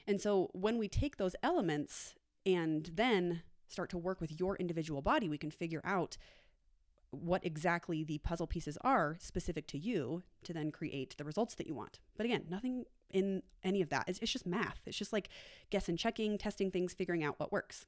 And 0.08 0.22
so 0.22 0.50
when 0.54 0.78
we 0.78 0.88
take 0.88 1.18
those 1.18 1.36
elements 1.42 2.16
and 2.46 2.92
then 2.94 3.42
start 3.68 3.90
to 3.92 3.98
work 3.98 4.22
with 4.22 4.40
your 4.40 4.56
individual 4.58 5.02
body, 5.02 5.30
we 5.30 5.38
can 5.38 5.52
figure 5.52 5.82
out 5.84 6.18
what 7.12 7.46
exactly 7.46 8.04
the 8.04 8.18
puzzle 8.20 8.48
pieces 8.48 8.78
are 8.82 9.18
specific 9.20 9.68
to 9.68 9.78
you 9.78 10.24
to 10.44 10.54
then 10.54 10.72
create 10.72 11.16
the 11.18 11.24
results 11.24 11.56
that 11.56 11.68
you 11.68 11.74
want. 11.74 12.00
But 12.18 12.26
again, 12.26 12.46
nothing 12.50 12.86
in 13.12 13.44
any 13.64 13.82
of 13.82 13.90
that. 13.90 14.06
It's, 14.08 14.20
it's 14.20 14.32
just 14.32 14.46
math. 14.46 14.82
It's 14.86 14.98
just 14.98 15.14
like 15.14 15.30
guess 15.70 15.88
and 15.88 15.98
checking, 15.98 16.38
testing 16.38 16.72
things, 16.72 16.94
figuring 16.94 17.24
out 17.24 17.40
what 17.40 17.52
works. 17.52 17.86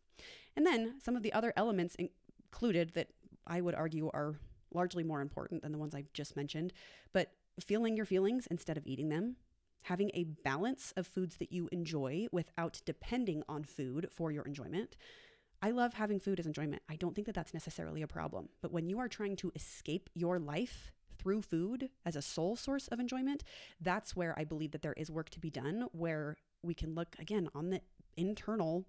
And 0.56 0.66
then 0.66 0.96
some 1.04 1.16
of 1.16 1.24
the 1.24 1.34
other 1.34 1.54
elements 1.56 1.96
included 1.96 2.94
that 2.94 3.10
I 3.46 3.62
would 3.62 3.76
argue 3.76 4.10
are 4.14 4.36
largely 4.74 5.04
more 5.04 5.22
important 5.22 5.62
than 5.62 5.72
the 5.72 5.78
ones 5.78 5.96
I've 5.96 6.12
just 6.14 6.36
mentioned, 6.36 6.74
but 7.14 7.32
feeling 7.60 7.96
your 7.96 8.06
feelings 8.06 8.48
instead 8.48 8.78
of 8.78 8.86
eating 8.86 9.10
them, 9.10 9.38
having 9.84 10.12
a 10.14 10.26
balance 10.26 10.94
of 10.98 11.08
foods 11.08 11.38
that 11.38 11.52
you 11.52 11.70
enjoy 11.72 12.28
without 12.32 12.82
depending 12.86 13.44
on 13.48 13.64
food 13.64 14.10
for 14.12 14.32
your 14.32 14.44
enjoyment, 14.44 14.98
I 15.62 15.72
love 15.72 15.96
having 15.96 16.20
food 16.20 16.40
as 16.40 16.46
enjoyment. 16.46 16.84
I 16.90 16.96
don't 16.96 17.16
think 17.16 17.26
that 17.26 17.36
that's 17.36 17.54
necessarily 17.54 18.02
a 18.02 18.08
problem. 18.08 18.50
But 18.62 18.72
when 18.72 18.88
you 18.88 19.00
are 19.00 19.08
trying 19.08 19.36
to 19.38 19.52
escape 19.56 20.10
your 20.14 20.40
life 20.40 20.92
through 21.18 21.42
food 21.42 21.90
as 22.06 22.16
a 22.16 22.22
sole 22.22 22.56
source 22.56 22.88
of 22.90 23.00
enjoyment, 23.00 23.44
that's 23.82 24.16
where 24.16 24.38
I 24.38 24.44
believe 24.44 24.72
that 24.72 24.84
there 24.84 24.94
is 24.94 25.10
work 25.10 25.30
to 25.32 25.40
be 25.40 25.50
done, 25.50 25.88
where 25.92 26.38
we 26.62 26.74
can 26.74 26.94
look 26.94 27.16
again 27.20 27.50
on 27.56 27.72
the 27.72 27.82
internal 28.16 28.86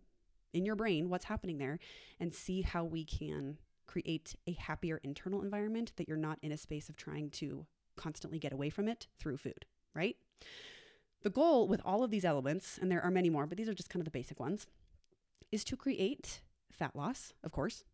in 0.52 0.64
your 0.64 0.76
brain, 0.76 1.08
what's 1.08 1.26
happening 1.26 1.58
there, 1.58 1.78
and 2.20 2.34
see 2.34 2.62
how 2.62 2.84
we 2.84 3.04
can 3.04 3.58
create 3.86 4.36
a 4.46 4.52
happier 4.52 5.00
internal 5.02 5.42
environment 5.42 5.92
that 5.96 6.08
you're 6.08 6.16
not 6.16 6.38
in 6.42 6.52
a 6.52 6.56
space 6.56 6.88
of 6.88 6.96
trying 6.96 7.30
to 7.30 7.66
constantly 7.96 8.38
get 8.38 8.52
away 8.52 8.68
from 8.70 8.88
it 8.88 9.06
through 9.18 9.38
food, 9.38 9.64
right? 9.94 10.16
The 11.22 11.30
goal 11.30 11.66
with 11.66 11.80
all 11.84 12.04
of 12.04 12.10
these 12.10 12.24
elements, 12.24 12.78
and 12.80 12.90
there 12.90 13.02
are 13.02 13.10
many 13.10 13.30
more, 13.30 13.46
but 13.46 13.56
these 13.56 13.68
are 13.68 13.74
just 13.74 13.90
kind 13.90 14.00
of 14.00 14.04
the 14.04 14.10
basic 14.10 14.38
ones, 14.38 14.66
is 15.50 15.64
to 15.64 15.76
create 15.76 16.40
fat 16.70 16.94
loss, 16.94 17.32
of 17.42 17.52
course, 17.52 17.84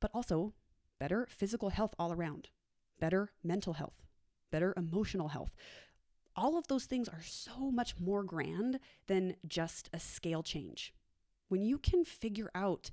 but 0.00 0.10
also 0.14 0.54
better 0.98 1.26
physical 1.30 1.70
health 1.70 1.94
all 1.98 2.12
around, 2.12 2.50
better 2.98 3.32
mental 3.42 3.74
health, 3.74 4.02
better 4.50 4.74
emotional 4.76 5.28
health. 5.28 5.54
all 6.36 6.56
of 6.56 6.66
those 6.68 6.84
things 6.84 7.08
are 7.08 7.22
so 7.22 7.70
much 7.70 7.98
more 7.98 8.22
grand 8.22 8.78
than 9.08 9.36
just 9.46 9.90
a 9.92 10.00
scale 10.00 10.42
change. 10.42 10.94
When 11.48 11.62
you 11.62 11.78
can 11.78 12.04
figure 12.04 12.50
out 12.54 12.90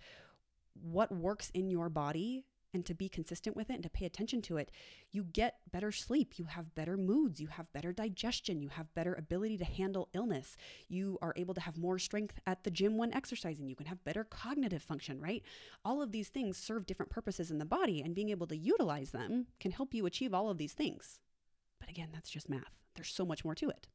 what 0.73 1.11
works 1.11 1.49
in 1.53 1.69
your 1.69 1.89
body 1.89 2.45
and 2.77 2.85
to 2.85 2.93
be 2.93 3.09
consistent 3.09 3.55
with 3.55 3.71
it 3.71 3.73
and 3.73 3.83
to 3.83 3.89
pay 3.89 4.05
attention 4.05 4.39
to 4.43 4.57
it, 4.57 4.71
you 5.11 5.23
get 5.23 5.57
better 5.71 5.91
sleep, 5.91 6.37
you 6.37 6.45
have 6.45 6.75
better 6.75 6.95
moods, 6.95 7.41
you 7.41 7.47
have 7.47 7.73
better 7.73 7.91
digestion, 7.91 8.61
you 8.61 8.69
have 8.69 8.93
better 8.93 9.15
ability 9.15 9.57
to 9.57 9.65
handle 9.65 10.09
illness. 10.13 10.55
You 10.87 11.17
are 11.23 11.33
able 11.35 11.55
to 11.55 11.61
have 11.61 11.75
more 11.75 11.97
strength 11.97 12.39
at 12.45 12.63
the 12.63 12.69
gym 12.69 12.95
when 12.95 13.13
exercising. 13.13 13.67
You 13.67 13.75
can 13.75 13.87
have 13.87 14.03
better 14.05 14.23
cognitive 14.23 14.83
function, 14.83 15.19
right? 15.19 15.41
All 15.83 16.03
of 16.03 16.11
these 16.11 16.29
things 16.29 16.55
serve 16.55 16.85
different 16.85 17.09
purposes 17.11 17.49
in 17.49 17.57
the 17.57 17.65
body, 17.65 18.01
and 18.01 18.13
being 18.13 18.29
able 18.29 18.47
to 18.47 18.55
utilize 18.55 19.09
them 19.09 19.47
can 19.59 19.71
help 19.71 19.93
you 19.93 20.05
achieve 20.05 20.33
all 20.33 20.49
of 20.49 20.59
these 20.59 20.73
things. 20.73 21.19
But 21.79 21.89
again, 21.89 22.09
that's 22.13 22.29
just 22.29 22.47
math. 22.47 22.77
There's 22.95 23.09
so 23.09 23.25
much 23.25 23.43
more 23.43 23.55
to 23.55 23.69
it. 23.69 23.87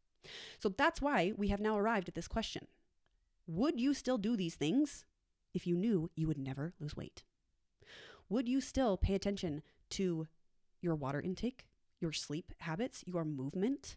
So 0.59 0.69
that's 0.69 1.01
why 1.01 1.33
we 1.37 1.49
have 1.49 1.61
now 1.61 1.79
arrived 1.79 2.09
at 2.09 2.15
this 2.15 2.29
question 2.29 2.67
Would 3.47 3.81
you 3.81 3.95
still 3.95 4.19
do 4.19 4.37
these 4.37 4.57
things 4.57 5.05
if 5.55 5.69
you 5.69 5.77
knew 5.77 6.11
you 6.17 6.27
would 6.27 6.39
never 6.39 6.75
lose 6.81 6.97
weight? 6.97 7.23
Would 8.33 8.49
you 8.49 8.63
still 8.63 8.97
pay 8.97 9.15
attention 9.15 9.63
to 9.91 10.27
your 10.81 10.95
water 10.95 11.21
intake, 11.21 11.67
your 12.01 12.13
sleep 12.13 12.51
habits, 12.61 13.05
your 13.07 13.27
movement, 13.27 13.97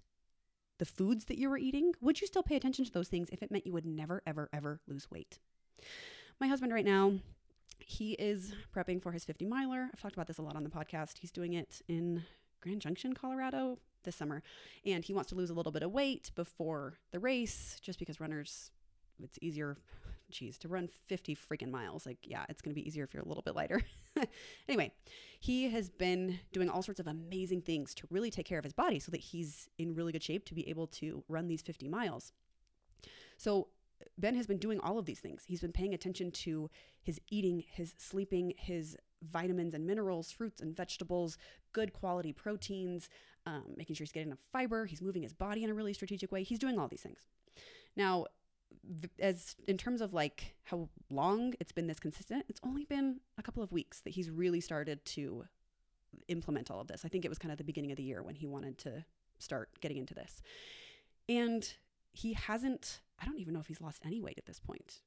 the 0.77 0.84
foods 0.84 1.24
that 1.25 1.38
you 1.38 1.50
were 1.50 1.58
eating? 1.58 1.94
Would 2.01 2.20
you 2.20 2.27
still 2.27 2.44
pay 2.44 2.58
attention 2.58 2.84
to 2.84 2.92
those 2.92 3.08
things 3.08 3.30
if 3.32 3.42
it 3.42 3.50
meant 3.50 3.65
you 3.65 3.72
would 3.72 3.86
never, 3.86 4.22
ever, 4.27 4.50
ever 4.51 4.82
lose 4.89 5.10
weight? 5.10 5.39
My 6.42 6.48
husband, 6.48 6.74
right 6.74 6.84
now, 6.84 7.13
he 7.80 8.12
is 8.12 8.54
prepping 8.75 9.01
for 9.01 9.13
his 9.13 9.24
50 9.24 9.46
miler. 9.46 9.89
I've 9.94 10.01
talked 10.01 10.15
about 10.15 10.27
this 10.27 10.38
a 10.38 10.42
lot 10.42 10.58
on 10.58 10.65
the 10.65 10.70
podcast. 10.70 11.20
He's 11.20 11.32
doing 11.32 11.54
it 11.54 11.82
in 11.88 12.22
Grand 12.60 12.82
Junction, 12.82 13.13
Colorado 13.13 13.80
this 14.04 14.18
summer. 14.18 14.44
And 14.86 15.01
he 15.06 15.13
wants 15.13 15.30
to 15.30 15.36
lose 15.36 15.50
a 15.50 15.54
little 15.54 15.72
bit 15.72 15.82
of 15.82 15.94
weight 15.94 16.32
before 16.36 16.96
the 17.13 17.22
race 17.22 17.80
just 17.82 18.00
because 18.00 18.20
runners, 18.20 18.70
it's 19.24 19.39
easier, 19.42 19.77
geez, 20.29 20.58
to 20.60 20.67
run 20.67 20.88
50 21.08 21.36
freaking 21.36 21.72
miles. 21.72 22.05
Like, 22.05 22.17
yeah, 22.24 22.46
it's 22.50 22.62
going 22.62 22.74
to 22.74 22.79
be 22.79 22.88
easier 22.88 23.03
if 23.03 23.13
you're 23.13 23.24
a 23.24 23.27
little 23.27 23.44
bit 23.44 23.55
lighter. 23.55 23.82
anyway, 24.70 24.91
he 25.39 25.70
has 25.70 25.89
been 25.89 26.39
doing 26.51 26.70
all 26.70 26.82
sorts 26.82 27.00
of 27.00 27.08
amazing 27.08 27.62
things 27.62 27.94
to 27.96 28.08
really 28.10 28.32
take 28.32 28.46
care 28.46 28.60
of 28.60 28.63
his 28.63 28.74
body 28.74 29.00
so 29.00 29.12
that 29.12 29.20
he's 29.20 29.70
in 29.77 29.96
really 29.96 30.12
good 30.12 30.24
shape 30.24 30.46
to 30.46 30.53
be 30.53 30.67
able 30.70 30.88
to 30.88 31.24
run 31.27 31.48
these 31.48 31.62
50 31.62 31.88
miles. 31.89 32.34
So, 33.38 33.67
Ben 34.17 34.36
has 34.36 34.46
been 34.46 34.58
doing 34.58 34.79
all 34.82 35.00
of 35.00 35.05
these 35.05 35.20
things. 35.20 35.44
He's 35.46 35.62
been 35.62 35.72
paying 35.72 35.94
attention 35.94 36.29
to 36.32 36.70
his 37.01 37.20
eating, 37.29 37.63
his 37.72 37.94
sleeping, 37.98 38.53
his 38.58 38.98
vitamins 39.22 39.74
and 39.74 39.86
minerals, 39.86 40.32
fruits 40.32 40.62
and 40.62 40.75
vegetables, 40.75 41.38
good 41.72 41.94
quality 41.94 42.34
proteins, 42.34 43.10
um, 43.46 43.63
making 43.77 43.96
sure 43.96 44.03
he's 44.03 44.12
getting 44.12 44.29
enough 44.29 44.44
fiber. 44.51 44.86
He's 44.86 45.01
moving 45.01 45.24
his 45.24 45.34
body 45.34 45.63
in 45.63 45.70
a 45.70 45.74
really 45.74 45.94
strategic 45.94 46.32
way. 46.32 46.44
He's 46.44 46.60
doing 46.60 46.77
all 46.77 46.88
these 46.88 47.01
things. 47.01 47.20
Now, 47.96 48.25
as 49.19 49.55
in 49.67 49.77
terms 49.77 50.01
of 50.01 50.13
like 50.13 50.55
how 50.63 50.89
long 51.10 51.53
it's 51.60 51.72
been 51.72 51.88
this 51.88 52.00
consistent, 52.00 52.45
it's 52.48 52.62
only 52.63 52.86
been 52.86 53.19
a 53.38 53.43
couple 53.43 53.63
of 53.63 53.72
weeks 53.72 54.01
that 54.01 54.12
he's 54.12 54.29
really 54.29 54.62
started 54.62 55.03
to 55.05 55.45
implement 56.27 56.72
all 56.72 56.79
of 56.79 56.88
this. 56.88 57.03
I 57.03 57.07
think 57.07 57.25
it 57.25 57.29
was 57.29 57.39
kind 57.39 57.51
of 57.51 57.57
the 57.57 57.63
beginning 57.63 57.91
of 57.91 57.98
the 57.98 58.03
year 58.03 58.22
when 58.22 58.36
he 58.36 58.45
wanted 58.45 58.77
to 58.79 59.05
start 59.39 59.69
getting 59.81 59.98
into 59.98 60.13
this. 60.13 60.41
And 61.27 61.74
he 62.13 62.34
hasn't, 62.34 63.01
I 63.19 63.25
don't 63.25 63.39
even 63.39 63.53
know 63.53 63.60
if 63.60 63.67
he's 63.67 63.81
lost 63.81 64.01
any 64.05 64.22
weight 64.22 64.38
at 64.38 64.45
this 64.45 64.60
point. 64.60 65.01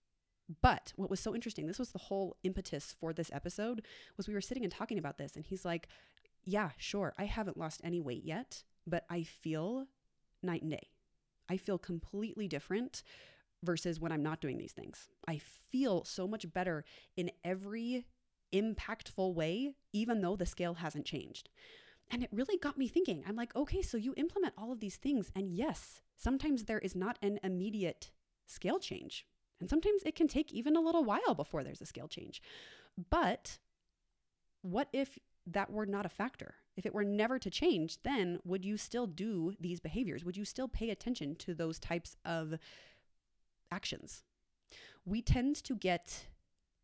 But 0.62 0.92
what 0.96 1.10
was 1.10 1.20
so 1.20 1.34
interesting, 1.34 1.66
this 1.66 1.78
was 1.78 1.90
the 1.90 1.98
whole 1.98 2.36
impetus 2.42 2.94
for 2.98 3.12
this 3.12 3.30
episode, 3.32 3.82
was 4.16 4.28
we 4.28 4.34
were 4.34 4.40
sitting 4.40 4.64
and 4.64 4.72
talking 4.72 4.98
about 4.98 5.18
this, 5.18 5.36
and 5.36 5.44
he's 5.44 5.64
like, 5.64 5.88
Yeah, 6.44 6.70
sure, 6.78 7.14
I 7.18 7.24
haven't 7.24 7.58
lost 7.58 7.82
any 7.84 8.00
weight 8.00 8.24
yet, 8.24 8.62
but 8.86 9.04
I 9.10 9.22
feel 9.22 9.86
night 10.42 10.62
and 10.62 10.70
day. 10.70 10.88
I 11.50 11.58
feel 11.58 11.78
completely 11.78 12.48
different 12.48 13.02
versus 13.62 14.00
when 14.00 14.12
I'm 14.12 14.22
not 14.22 14.40
doing 14.40 14.58
these 14.58 14.72
things. 14.72 15.08
I 15.26 15.40
feel 15.70 16.04
so 16.04 16.26
much 16.28 16.52
better 16.52 16.84
in 17.16 17.30
every 17.44 18.04
impactful 18.52 19.34
way, 19.34 19.72
even 19.92 20.20
though 20.20 20.36
the 20.36 20.46
scale 20.46 20.74
hasn't 20.74 21.04
changed. 21.04 21.48
And 22.10 22.22
it 22.22 22.30
really 22.32 22.56
got 22.56 22.78
me 22.78 22.88
thinking. 22.88 23.22
I'm 23.26 23.36
like, 23.36 23.54
okay, 23.54 23.82
so 23.82 23.96
you 23.96 24.14
implement 24.16 24.54
all 24.56 24.72
of 24.72 24.80
these 24.80 24.96
things. 24.96 25.30
And 25.34 25.50
yes, 25.50 26.00
sometimes 26.16 26.64
there 26.64 26.78
is 26.78 26.94
not 26.94 27.18
an 27.20 27.38
immediate 27.42 28.10
scale 28.46 28.78
change. 28.78 29.26
And 29.60 29.68
sometimes 29.68 30.02
it 30.06 30.14
can 30.14 30.28
take 30.28 30.52
even 30.52 30.76
a 30.76 30.80
little 30.80 31.04
while 31.04 31.34
before 31.34 31.64
there's 31.64 31.82
a 31.82 31.86
scale 31.86 32.08
change. 32.08 32.40
But 33.10 33.58
what 34.62 34.88
if 34.92 35.18
that 35.46 35.70
were 35.70 35.86
not 35.86 36.06
a 36.06 36.10
factor? 36.10 36.54
If 36.76 36.86
it 36.86 36.94
were 36.94 37.04
never 37.04 37.38
to 37.38 37.50
change, 37.50 38.02
then 38.02 38.38
would 38.44 38.64
you 38.64 38.76
still 38.76 39.06
do 39.06 39.52
these 39.60 39.80
behaviors? 39.80 40.24
Would 40.24 40.36
you 40.36 40.44
still 40.44 40.68
pay 40.68 40.90
attention 40.90 41.34
to 41.36 41.54
those 41.54 41.78
types 41.78 42.16
of 42.24 42.54
actions? 43.70 44.25
We 45.04 45.22
tend 45.22 45.56
to 45.64 45.76
get 45.76 46.26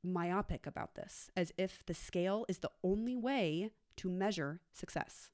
myopic 0.02 0.66
about 0.66 0.94
this, 0.94 1.30
as 1.36 1.52
if 1.56 1.84
the 1.86 1.94
scale 1.94 2.44
is 2.48 2.58
the 2.58 2.70
only 2.82 3.16
way 3.16 3.70
to 3.96 4.08
measure 4.10 4.60
success. 4.72 5.30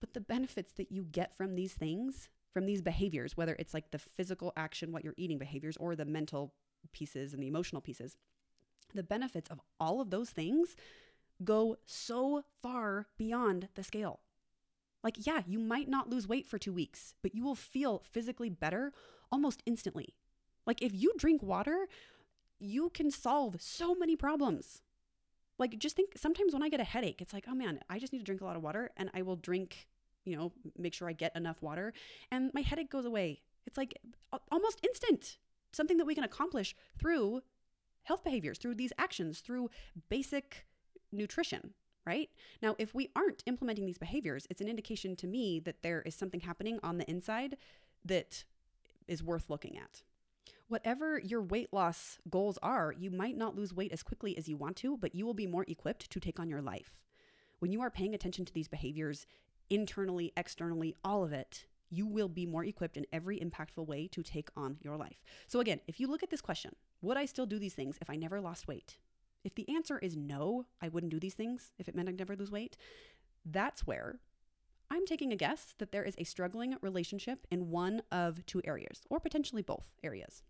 But 0.00 0.14
the 0.14 0.20
benefits 0.20 0.72
that 0.74 0.90
you 0.90 1.04
get 1.04 1.36
from 1.36 1.54
these 1.54 1.74
things 1.74 2.28
from 2.52 2.66
these 2.66 2.82
behaviors, 2.82 3.36
whether 3.36 3.56
it's 3.58 3.74
like 3.74 3.90
the 3.90 3.98
physical 3.98 4.52
action, 4.56 4.92
what 4.92 5.04
you're 5.04 5.14
eating 5.16 5.38
behaviors, 5.38 5.76
or 5.76 5.94
the 5.94 6.04
mental 6.04 6.52
pieces 6.92 7.32
and 7.32 7.42
the 7.42 7.46
emotional 7.46 7.80
pieces, 7.80 8.16
the 8.94 9.02
benefits 9.02 9.50
of 9.50 9.60
all 9.78 10.00
of 10.00 10.10
those 10.10 10.30
things 10.30 10.74
go 11.44 11.76
so 11.86 12.44
far 12.60 13.06
beyond 13.16 13.68
the 13.74 13.84
scale. 13.84 14.20
Like, 15.02 15.26
yeah, 15.26 15.42
you 15.46 15.58
might 15.58 15.88
not 15.88 16.10
lose 16.10 16.28
weight 16.28 16.46
for 16.46 16.58
two 16.58 16.72
weeks, 16.72 17.14
but 17.22 17.34
you 17.34 17.44
will 17.44 17.54
feel 17.54 18.02
physically 18.10 18.50
better 18.50 18.92
almost 19.32 19.62
instantly. 19.64 20.14
Like, 20.66 20.82
if 20.82 20.92
you 20.94 21.12
drink 21.16 21.42
water, 21.42 21.86
you 22.58 22.90
can 22.90 23.10
solve 23.10 23.56
so 23.60 23.94
many 23.94 24.16
problems. 24.16 24.82
Like, 25.58 25.78
just 25.78 25.96
think 25.96 26.12
sometimes 26.16 26.52
when 26.52 26.62
I 26.62 26.68
get 26.68 26.80
a 26.80 26.84
headache, 26.84 27.20
it's 27.20 27.32
like, 27.32 27.46
oh 27.48 27.54
man, 27.54 27.80
I 27.88 27.98
just 27.98 28.12
need 28.12 28.20
to 28.20 28.24
drink 28.24 28.40
a 28.40 28.44
lot 28.44 28.56
of 28.56 28.62
water 28.62 28.90
and 28.96 29.10
I 29.14 29.22
will 29.22 29.36
drink 29.36 29.88
you 30.24 30.36
know, 30.36 30.52
make 30.78 30.94
sure 30.94 31.08
I 31.08 31.12
get 31.12 31.34
enough 31.34 31.62
water, 31.62 31.92
and 32.30 32.52
my 32.54 32.60
headache 32.60 32.90
goes 32.90 33.04
away. 33.04 33.40
It's 33.66 33.76
like 33.76 33.98
almost 34.50 34.80
instant. 34.84 35.38
Something 35.72 35.98
that 35.98 36.06
we 36.06 36.14
can 36.14 36.24
accomplish 36.24 36.74
through 36.98 37.42
health 38.02 38.24
behaviors, 38.24 38.58
through 38.58 38.74
these 38.74 38.92
actions, 38.98 39.40
through 39.40 39.70
basic 40.08 40.66
nutrition, 41.12 41.74
right? 42.04 42.28
Now, 42.60 42.74
if 42.78 42.94
we 42.94 43.10
aren't 43.14 43.44
implementing 43.46 43.86
these 43.86 43.98
behaviors, 43.98 44.46
it's 44.50 44.60
an 44.60 44.68
indication 44.68 45.14
to 45.16 45.26
me 45.26 45.60
that 45.60 45.82
there 45.82 46.02
is 46.02 46.14
something 46.14 46.40
happening 46.40 46.80
on 46.82 46.98
the 46.98 47.08
inside 47.08 47.56
that 48.04 48.44
is 49.06 49.22
worth 49.22 49.48
looking 49.48 49.78
at. 49.78 50.02
Whatever 50.70 51.18
your 51.18 51.42
weight 51.42 51.72
loss 51.72 52.18
goals 52.30 52.56
are, 52.62 52.94
you 52.96 53.10
might 53.10 53.36
not 53.36 53.56
lose 53.56 53.74
weight 53.74 53.90
as 53.90 54.04
quickly 54.04 54.38
as 54.38 54.48
you 54.48 54.56
want 54.56 54.76
to, 54.76 54.96
but 54.96 55.16
you 55.16 55.26
will 55.26 55.34
be 55.34 55.48
more 55.48 55.64
equipped 55.66 56.08
to 56.08 56.20
take 56.20 56.38
on 56.38 56.48
your 56.48 56.62
life. 56.62 56.94
When 57.58 57.72
you 57.72 57.80
are 57.80 57.90
paying 57.90 58.14
attention 58.14 58.44
to 58.44 58.52
these 58.52 58.68
behaviors, 58.68 59.26
internally, 59.68 60.32
externally, 60.36 60.94
all 61.04 61.24
of 61.24 61.32
it, 61.32 61.66
you 61.90 62.06
will 62.06 62.28
be 62.28 62.46
more 62.46 62.64
equipped 62.64 62.96
in 62.96 63.04
every 63.12 63.40
impactful 63.40 63.84
way 63.84 64.06
to 64.12 64.22
take 64.22 64.48
on 64.56 64.76
your 64.80 64.96
life. 64.96 65.24
So, 65.48 65.58
again, 65.58 65.80
if 65.88 65.98
you 65.98 66.06
look 66.06 66.22
at 66.22 66.30
this 66.30 66.40
question, 66.40 66.76
would 67.02 67.16
I 67.16 67.24
still 67.24 67.46
do 67.46 67.58
these 67.58 67.74
things 67.74 67.98
if 68.00 68.08
I 68.08 68.14
never 68.14 68.40
lost 68.40 68.68
weight? 68.68 68.96
If 69.42 69.56
the 69.56 69.68
answer 69.74 69.98
is 69.98 70.16
no, 70.16 70.66
I 70.80 70.86
wouldn't 70.86 71.10
do 71.10 71.18
these 71.18 71.34
things 71.34 71.72
if 71.80 71.88
it 71.88 71.96
meant 71.96 72.08
I'd 72.08 72.16
never 72.16 72.36
lose 72.36 72.52
weight, 72.52 72.76
that's 73.44 73.88
where 73.88 74.20
I'm 74.88 75.04
taking 75.04 75.32
a 75.32 75.36
guess 75.36 75.74
that 75.78 75.90
there 75.90 76.04
is 76.04 76.14
a 76.16 76.22
struggling 76.22 76.76
relationship 76.80 77.48
in 77.50 77.70
one 77.70 78.02
of 78.12 78.46
two 78.46 78.62
areas, 78.64 79.00
or 79.10 79.18
potentially 79.18 79.62
both 79.62 79.90
areas. 80.04 80.44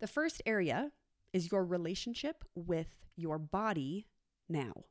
The 0.00 0.06
first 0.06 0.42
area 0.46 0.92
is 1.32 1.50
your 1.50 1.64
relationship 1.64 2.44
with 2.54 3.04
your 3.16 3.38
body 3.38 4.06
now 4.48 4.84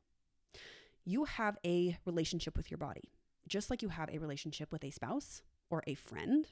you 1.06 1.24
have 1.24 1.56
a 1.64 1.96
relationship 2.04 2.56
with 2.56 2.70
your 2.70 2.78
body, 2.78 3.12
just 3.48 3.70
like 3.70 3.80
you 3.80 3.88
have 3.88 4.10
a 4.12 4.18
relationship 4.18 4.72
with 4.72 4.84
a 4.84 4.90
spouse 4.90 5.40
or 5.70 5.82
a 5.86 5.94
friend. 5.94 6.48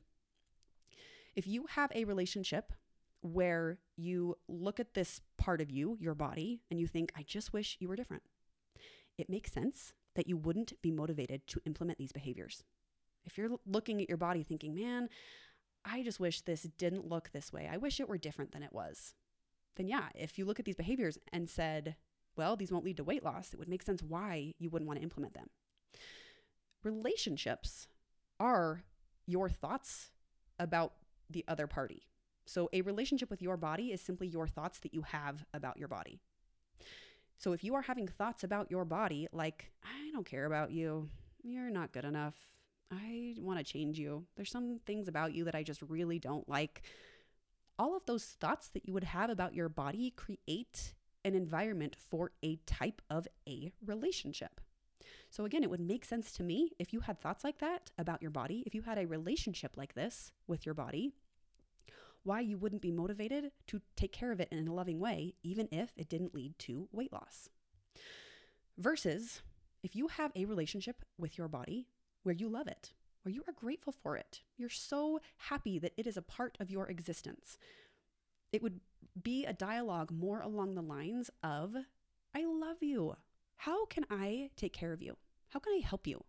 If 1.35 1.47
you 1.47 1.67
have 1.71 1.91
a 1.95 2.05
relationship 2.05 2.73
where 3.21 3.79
you 3.97 4.37
look 4.49 4.79
at 4.79 4.95
this 4.95 5.21
part 5.37 5.61
of 5.61 5.71
you, 5.71 5.99
your 6.01 6.15
body, 6.15 6.61
and 6.71 6.79
you 6.79 6.87
think, 6.87 7.11
I 7.17 7.25
just 7.25 7.53
wish 7.53 7.77
you 7.81 7.89
were 7.89 7.97
different, 7.97 8.23
it 9.19 9.29
makes 9.29 9.53
sense 9.53 9.93
that 10.15 10.29
you 10.29 10.37
wouldn't 10.37 10.81
be 10.81 10.93
motivated 10.93 11.47
to 11.49 11.61
implement 11.67 11.99
these 11.99 12.13
behaviors. 12.13 12.63
If 13.25 13.37
you're 13.37 13.51
looking 13.67 14.01
at 14.01 14.09
your 14.09 14.19
body 14.19 14.45
thinking, 14.45 14.75
man, 14.75 15.09
I 15.85 16.03
just 16.03 16.21
wish 16.21 16.41
this 16.41 16.63
didn't 16.63 17.09
look 17.09 17.31
this 17.33 17.53
way, 17.53 17.69
I 17.71 17.77
wish 17.77 18.01
it 18.01 18.09
were 18.09 18.19
different 18.19 18.53
than 18.53 18.63
it 18.63 18.73
was, 18.73 19.15
then 19.77 19.89
yeah, 19.89 20.09
if 20.15 20.39
you 20.39 20.45
look 20.45 20.59
at 20.59 20.65
these 20.65 20.77
behaviors 20.77 21.19
and 21.33 21.49
said, 21.49 21.97
well, 22.37 22.57
these 22.57 22.73
won't 22.73 22.85
lead 22.85 22.97
to 22.97 23.05
weight 23.05 23.25
loss. 23.25 23.53
It 23.53 23.59
would 23.59 23.69
make 23.69 23.83
sense 23.83 24.03
why 24.03 24.55
you 24.59 24.71
wouldn't 24.71 24.89
want 24.89 24.99
to 24.99 25.03
implement 25.03 25.35
them. 25.35 25.49
Relationships 26.83 27.87
are 28.41 28.83
your 29.27 29.49
thoughts 29.49 30.11
about 30.59 30.95
the 31.31 31.45
other 31.49 31.67
party. 31.67 32.03
So, 32.47 32.69
a 32.73 32.83
relationship 32.83 33.31
with 33.31 33.41
your 33.41 33.57
body 33.57 33.91
is 33.91 34.03
simply 34.03 34.27
your 34.27 34.47
thoughts 34.47 34.79
that 34.81 34.93
you 34.93 35.03
have 35.03 35.45
about 35.55 35.79
your 35.79 35.89
body. 35.89 36.21
So, 37.39 37.53
if 37.53 37.65
you 37.65 37.75
are 37.75 37.83
having 37.83 38.07
thoughts 38.07 38.45
about 38.45 38.71
your 38.71 38.85
body, 38.85 39.29
like, 39.33 39.73
I 39.83 40.11
don't 40.13 40.27
care 40.27 40.45
about 40.45 40.71
you, 40.71 41.09
you're 41.43 41.71
not 41.71 41.93
good 41.93 42.05
enough, 42.05 42.35
I 42.91 43.35
want 43.39 43.59
to 43.59 43.65
change 43.65 43.99
you. 43.99 44.27
There's 44.37 44.51
some 44.51 44.81
things 44.87 45.09
about 45.09 45.35
you 45.35 45.45
that 45.45 45.55
I 45.55 45.63
just 45.63 45.83
really 45.83 46.19
don't 46.19 46.49
like. 46.49 46.83
All 47.79 47.97
of 47.97 48.07
those 48.07 48.25
thoughts 48.25 48.69
that 48.69 48.87
you 48.87 48.93
would 48.93 49.05
have 49.05 49.31
about 49.31 49.55
your 49.55 49.69
body 49.69 50.11
create 50.11 50.95
an 51.25 51.35
environment 51.35 51.97
for 52.11 52.33
a 52.45 52.57
type 52.67 53.03
of 53.11 53.27
a 53.49 53.73
relationship. 53.85 54.61
So, 55.31 55.45
again, 55.45 55.65
it 55.65 55.71
would 55.71 55.81
make 55.81 56.05
sense 56.05 56.31
to 56.33 56.43
me 56.45 56.73
if 56.79 56.93
you 56.93 57.01
had 57.01 57.19
thoughts 57.19 57.43
like 57.43 57.59
that 57.59 57.91
about 57.99 58.23
your 58.23 58.31
body, 58.31 58.63
if 58.67 58.75
you 58.75 58.83
had 58.83 58.99
a 58.99 59.07
relationship 59.07 59.77
like 59.77 59.95
this 59.95 60.31
with 60.47 60.65
your 60.65 60.75
body, 60.75 61.11
why 62.23 62.41
you 62.41 62.57
wouldn't 62.57 62.83
be 62.83 62.93
motivated 62.93 63.51
to 63.67 63.81
take 63.97 64.13
care 64.13 64.33
of 64.33 64.41
it 64.41 64.49
in 64.51 64.69
a 64.69 64.73
loving 64.73 65.01
way, 65.01 65.35
even 65.43 65.69
if 65.73 65.93
it 65.97 66.09
didn't 66.09 66.35
lead 66.35 66.59
to 66.61 66.89
weight 66.93 67.13
loss. 67.13 67.49
Versus 68.79 69.43
if 69.83 69.95
you 69.95 70.09
have 70.09 70.33
a 70.35 70.45
relationship 70.45 71.05
with 71.19 71.37
your 71.37 71.49
body 71.49 71.87
where 72.25 72.35
you 72.35 72.49
love 72.49 72.67
it, 72.67 72.93
where 73.23 73.33
you 73.33 73.43
are 73.47 73.53
grateful 73.53 73.93
for 73.93 74.17
it, 74.17 74.41
you're 74.57 74.69
so 74.69 75.21
happy 75.37 75.79
that 75.79 75.93
it 75.97 76.07
is 76.07 76.17
a 76.17 76.23
part 76.23 76.59
of 76.61 76.71
your 76.71 76.89
existence, 76.89 77.57
it 78.53 78.63
would 78.63 78.81
be 79.23 79.45
a 79.45 79.53
dialogue 79.53 80.11
more 80.11 80.41
along 80.41 80.75
the 80.75 80.83
lines 80.83 81.31
of, 81.43 81.77
I 82.35 82.45
love 82.45 82.83
you. 82.83 83.15
How 83.57 83.87
can 83.87 84.05
I 84.11 84.51
take 84.57 84.73
care 84.73 84.93
of 84.93 85.01
you? 85.01 85.17
How 85.51 85.61
can 85.61 85.73
I 85.73 85.87
help 85.87 86.07
you? 86.07 86.25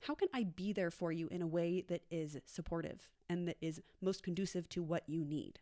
How 0.00 0.14
can 0.14 0.28
I 0.32 0.44
be 0.44 0.72
there 0.72 0.90
for 0.90 1.12
you 1.12 1.28
in 1.28 1.42
a 1.42 1.46
way 1.46 1.84
that 1.88 2.02
is 2.10 2.38
supportive 2.46 3.08
and 3.28 3.46
that 3.48 3.56
is 3.60 3.80
most 4.00 4.22
conducive 4.22 4.68
to 4.70 4.82
what 4.82 5.04
you 5.06 5.24
need? 5.24 5.60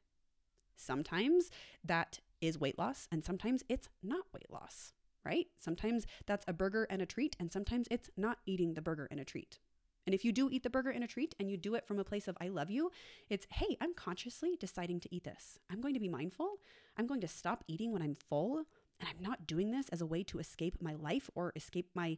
Sometimes 0.77 1.51
that 1.85 2.21
is 2.41 2.59
weight 2.59 2.79
loss, 2.79 3.09
and 3.11 3.25
sometimes 3.25 3.65
it's 3.69 3.89
not 4.03 4.27
weight 4.33 4.51
loss, 4.51 4.93
right? 5.29 5.47
Sometimes 5.59 6.07
that's 6.27 6.45
a 6.49 6.53
burger 6.53 6.87
and 6.91 7.03
a 7.03 7.07
treat, 7.07 7.37
and 7.39 7.53
sometimes 7.53 7.87
it's 7.91 8.11
not 8.17 8.39
eating 8.47 8.75
the 8.75 8.83
burger 8.83 9.07
and 9.11 9.21
a 9.21 9.25
treat. 9.25 9.59
And 10.07 10.15
if 10.15 10.25
you 10.25 10.33
do 10.33 10.49
eat 10.51 10.63
the 10.63 10.71
burger 10.71 10.89
and 10.89 11.05
a 11.05 11.07
treat 11.07 11.35
and 11.39 11.51
you 11.51 11.59
do 11.59 11.75
it 11.75 11.87
from 11.87 11.99
a 11.99 12.05
place 12.05 12.29
of 12.29 12.39
I 12.41 12.49
love 12.49 12.71
you, 12.71 12.91
it's 13.29 13.47
hey, 13.53 13.77
I'm 13.79 13.93
consciously 13.93 14.57
deciding 14.59 15.01
to 15.01 15.15
eat 15.15 15.25
this. 15.25 15.59
I'm 15.71 15.83
going 15.83 15.93
to 15.93 16.01
be 16.01 16.09
mindful. 16.09 16.49
I'm 16.97 17.07
going 17.07 17.21
to 17.21 17.29
stop 17.29 17.63
eating 17.69 17.93
when 17.93 18.01
I'm 18.01 18.15
full. 18.15 18.65
And 19.01 19.09
I'm 19.09 19.23
not 19.23 19.47
doing 19.47 19.71
this 19.71 19.91
as 19.91 20.01
a 20.01 20.07
way 20.07 20.23
to 20.25 20.39
escape 20.39 20.79
my 20.81 20.95
life 20.95 21.29
or 21.35 21.53
escape 21.55 21.91
my 21.95 22.17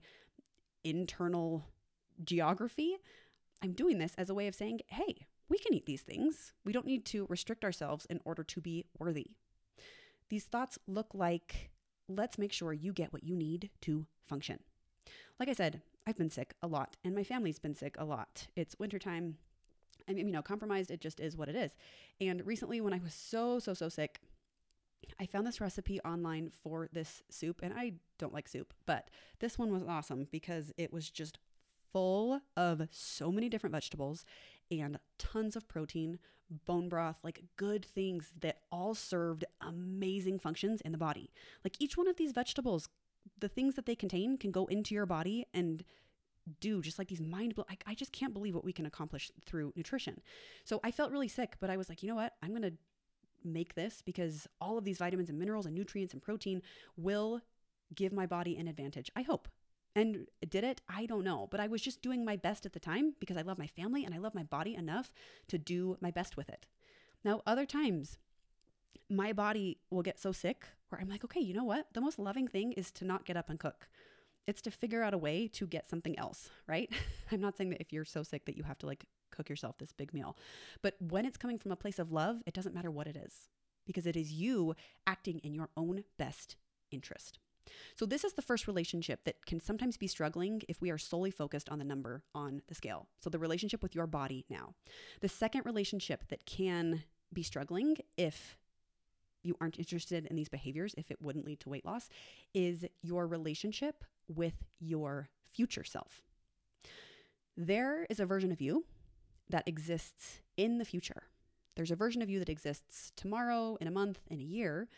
internal 0.84 1.66
geography. 2.22 2.96
I'm 3.60 3.72
doing 3.72 3.98
this 3.98 4.14
as 4.16 4.30
a 4.30 4.34
way 4.34 4.46
of 4.46 4.54
saying, 4.54 4.80
hey, 4.86 5.26
we 5.48 5.58
can 5.58 5.74
eat 5.74 5.86
these 5.86 6.02
things. 6.02 6.52
We 6.64 6.72
don't 6.72 6.86
need 6.86 7.04
to 7.06 7.26
restrict 7.28 7.64
ourselves 7.64 8.06
in 8.06 8.20
order 8.24 8.44
to 8.44 8.60
be 8.60 8.86
worthy. 9.00 9.32
These 10.28 10.44
thoughts 10.44 10.78
look 10.86 11.08
like 11.12 11.69
let's 12.10 12.38
make 12.38 12.52
sure 12.52 12.72
you 12.72 12.92
get 12.92 13.12
what 13.12 13.24
you 13.24 13.36
need 13.36 13.70
to 13.82 14.06
function. 14.26 14.60
Like 15.38 15.48
I 15.48 15.54
said, 15.54 15.82
I've 16.06 16.18
been 16.18 16.30
sick 16.30 16.54
a 16.62 16.66
lot 16.66 16.96
and 17.04 17.14
my 17.14 17.24
family's 17.24 17.58
been 17.58 17.74
sick 17.74 17.96
a 17.98 18.04
lot. 18.04 18.48
It's 18.56 18.78
wintertime. 18.78 19.36
I'm 20.08 20.42
compromised. 20.42 20.90
It 20.90 21.00
just 21.00 21.20
is 21.20 21.36
what 21.36 21.48
it 21.48 21.54
is. 21.54 21.72
And 22.20 22.44
recently, 22.44 22.80
when 22.80 22.92
I 22.92 22.98
was 22.98 23.14
so, 23.14 23.58
so, 23.58 23.74
so 23.74 23.88
sick, 23.88 24.20
I 25.18 25.26
found 25.26 25.46
this 25.46 25.60
recipe 25.60 26.00
online 26.00 26.50
for 26.62 26.88
this 26.92 27.22
soup, 27.30 27.60
and 27.62 27.72
I 27.74 27.94
don't 28.18 28.34
like 28.34 28.48
soup, 28.48 28.74
but 28.86 29.08
this 29.38 29.58
one 29.58 29.72
was 29.72 29.82
awesome 29.82 30.28
because 30.30 30.72
it 30.76 30.92
was 30.92 31.10
just 31.10 31.38
full 31.92 32.40
of 32.56 32.88
so 32.90 33.32
many 33.32 33.48
different 33.48 33.74
vegetables 33.74 34.24
and 34.70 34.98
tons 35.18 35.56
of 35.56 35.68
protein, 35.68 36.18
bone 36.66 36.88
broth, 36.88 37.18
like 37.22 37.44
good 37.56 37.84
things 37.84 38.32
that 38.40 38.58
all 38.70 38.94
served 38.94 39.44
amazing 39.60 40.38
functions 40.38 40.80
in 40.80 40.92
the 40.92 40.98
body. 40.98 41.30
Like 41.64 41.76
each 41.78 41.96
one 41.96 42.08
of 42.08 42.16
these 42.16 42.32
vegetables, 42.32 42.88
the 43.38 43.48
things 43.48 43.74
that 43.76 43.86
they 43.86 43.94
contain 43.94 44.36
can 44.36 44.50
go 44.50 44.66
into 44.66 44.94
your 44.94 45.06
body 45.06 45.46
and 45.54 45.84
do 46.60 46.82
just 46.82 46.98
like 46.98 47.08
these 47.08 47.20
mind 47.20 47.54
blow. 47.54 47.64
I, 47.70 47.76
I 47.86 47.94
just 47.94 48.12
can't 48.12 48.34
believe 48.34 48.54
what 48.54 48.64
we 48.64 48.72
can 48.72 48.86
accomplish 48.86 49.30
through 49.46 49.72
nutrition. 49.76 50.20
So 50.64 50.80
I 50.82 50.90
felt 50.90 51.12
really 51.12 51.28
sick, 51.28 51.56
but 51.60 51.70
I 51.70 51.76
was 51.76 51.88
like, 51.88 52.02
you 52.02 52.08
know 52.08 52.16
what? 52.16 52.34
I'm 52.42 52.50
going 52.50 52.62
to 52.62 52.72
make 53.44 53.74
this 53.74 54.02
because 54.04 54.46
all 54.60 54.76
of 54.76 54.84
these 54.84 54.98
vitamins 54.98 55.30
and 55.30 55.38
minerals 55.38 55.66
and 55.66 55.74
nutrients 55.74 56.12
and 56.12 56.22
protein 56.22 56.62
will 56.96 57.40
give 57.94 58.12
my 58.12 58.26
body 58.26 58.56
an 58.56 58.68
advantage. 58.68 59.10
I 59.14 59.22
hope. 59.22 59.48
And 59.96 60.26
did 60.48 60.62
it? 60.64 60.80
I 60.88 61.06
don't 61.06 61.24
know. 61.24 61.48
But 61.50 61.60
I 61.60 61.66
was 61.66 61.82
just 61.82 62.02
doing 62.02 62.24
my 62.24 62.36
best 62.36 62.64
at 62.64 62.72
the 62.72 62.80
time 62.80 63.14
because 63.18 63.36
I 63.36 63.42
love 63.42 63.58
my 63.58 63.66
family 63.66 64.04
and 64.04 64.14
I 64.14 64.18
love 64.18 64.34
my 64.34 64.44
body 64.44 64.74
enough 64.74 65.12
to 65.48 65.58
do 65.58 65.96
my 66.00 66.10
best 66.10 66.36
with 66.36 66.48
it. 66.48 66.66
Now, 67.24 67.42
other 67.46 67.66
times, 67.66 68.18
my 69.08 69.32
body 69.32 69.78
will 69.90 70.02
get 70.02 70.20
so 70.20 70.32
sick 70.32 70.68
where 70.88 71.00
I'm 71.00 71.08
like, 71.08 71.24
okay, 71.24 71.40
you 71.40 71.54
know 71.54 71.64
what? 71.64 71.88
The 71.92 72.00
most 72.00 72.18
loving 72.18 72.46
thing 72.46 72.72
is 72.72 72.90
to 72.92 73.04
not 73.04 73.24
get 73.24 73.36
up 73.36 73.50
and 73.50 73.58
cook. 73.58 73.88
It's 74.46 74.62
to 74.62 74.70
figure 74.70 75.02
out 75.02 75.14
a 75.14 75.18
way 75.18 75.48
to 75.48 75.66
get 75.66 75.88
something 75.88 76.18
else, 76.18 76.48
right? 76.66 76.90
I'm 77.32 77.40
not 77.40 77.56
saying 77.56 77.70
that 77.70 77.80
if 77.80 77.92
you're 77.92 78.04
so 78.04 78.22
sick 78.22 78.46
that 78.46 78.56
you 78.56 78.62
have 78.62 78.78
to 78.78 78.86
like 78.86 79.04
cook 79.30 79.48
yourself 79.48 79.78
this 79.78 79.92
big 79.92 80.14
meal. 80.14 80.36
But 80.82 80.96
when 81.00 81.24
it's 81.24 81.36
coming 81.36 81.58
from 81.58 81.72
a 81.72 81.76
place 81.76 81.98
of 81.98 82.12
love, 82.12 82.42
it 82.46 82.54
doesn't 82.54 82.74
matter 82.74 82.90
what 82.90 83.06
it 83.06 83.16
is 83.16 83.48
because 83.86 84.06
it 84.06 84.16
is 84.16 84.32
you 84.32 84.74
acting 85.06 85.38
in 85.40 85.54
your 85.54 85.68
own 85.76 86.04
best 86.18 86.56
interest. 86.90 87.38
So, 87.96 88.06
this 88.06 88.24
is 88.24 88.34
the 88.34 88.42
first 88.42 88.66
relationship 88.66 89.24
that 89.24 89.46
can 89.46 89.60
sometimes 89.60 89.96
be 89.96 90.06
struggling 90.06 90.62
if 90.68 90.80
we 90.80 90.90
are 90.90 90.98
solely 90.98 91.30
focused 91.30 91.68
on 91.68 91.78
the 91.78 91.84
number 91.84 92.22
on 92.34 92.62
the 92.68 92.74
scale. 92.74 93.08
So, 93.20 93.30
the 93.30 93.38
relationship 93.38 93.82
with 93.82 93.94
your 93.94 94.06
body 94.06 94.44
now. 94.48 94.74
The 95.20 95.28
second 95.28 95.64
relationship 95.64 96.28
that 96.28 96.46
can 96.46 97.04
be 97.32 97.42
struggling 97.42 97.96
if 98.16 98.56
you 99.42 99.56
aren't 99.60 99.78
interested 99.78 100.26
in 100.26 100.36
these 100.36 100.48
behaviors, 100.48 100.94
if 100.98 101.10
it 101.10 101.22
wouldn't 101.22 101.46
lead 101.46 101.60
to 101.60 101.68
weight 101.68 101.84
loss, 101.84 102.08
is 102.54 102.84
your 103.02 103.26
relationship 103.26 104.04
with 104.28 104.64
your 104.78 105.28
future 105.52 105.84
self. 105.84 106.22
There 107.56 108.06
is 108.10 108.20
a 108.20 108.26
version 108.26 108.52
of 108.52 108.60
you 108.60 108.84
that 109.48 109.66
exists 109.66 110.40
in 110.56 110.78
the 110.78 110.84
future. 110.84 111.24
There's 111.76 111.90
a 111.90 111.96
version 111.96 112.22
of 112.22 112.28
you 112.28 112.38
that 112.38 112.48
exists 112.48 113.12
tomorrow, 113.16 113.76
in 113.80 113.86
a 113.86 113.90
month, 113.90 114.20
in 114.28 114.40
a 114.40 114.44
year 114.44 114.88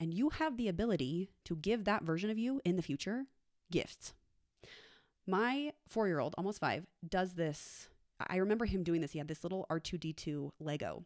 and 0.00 0.14
you 0.14 0.30
have 0.30 0.56
the 0.56 0.68
ability 0.68 1.30
to 1.44 1.54
give 1.54 1.84
that 1.84 2.02
version 2.02 2.30
of 2.30 2.38
you 2.38 2.60
in 2.64 2.76
the 2.76 2.82
future 2.82 3.26
gifts. 3.70 4.14
My 5.26 5.72
four 5.86 6.08
year 6.08 6.18
old, 6.18 6.34
almost 6.36 6.58
five, 6.58 6.86
does 7.06 7.34
this. 7.34 7.88
I 8.26 8.36
remember 8.36 8.64
him 8.64 8.82
doing 8.82 9.00
this. 9.00 9.12
He 9.12 9.18
had 9.18 9.28
this 9.28 9.44
little 9.44 9.66
R2D2 9.70 10.52
Lego, 10.58 11.04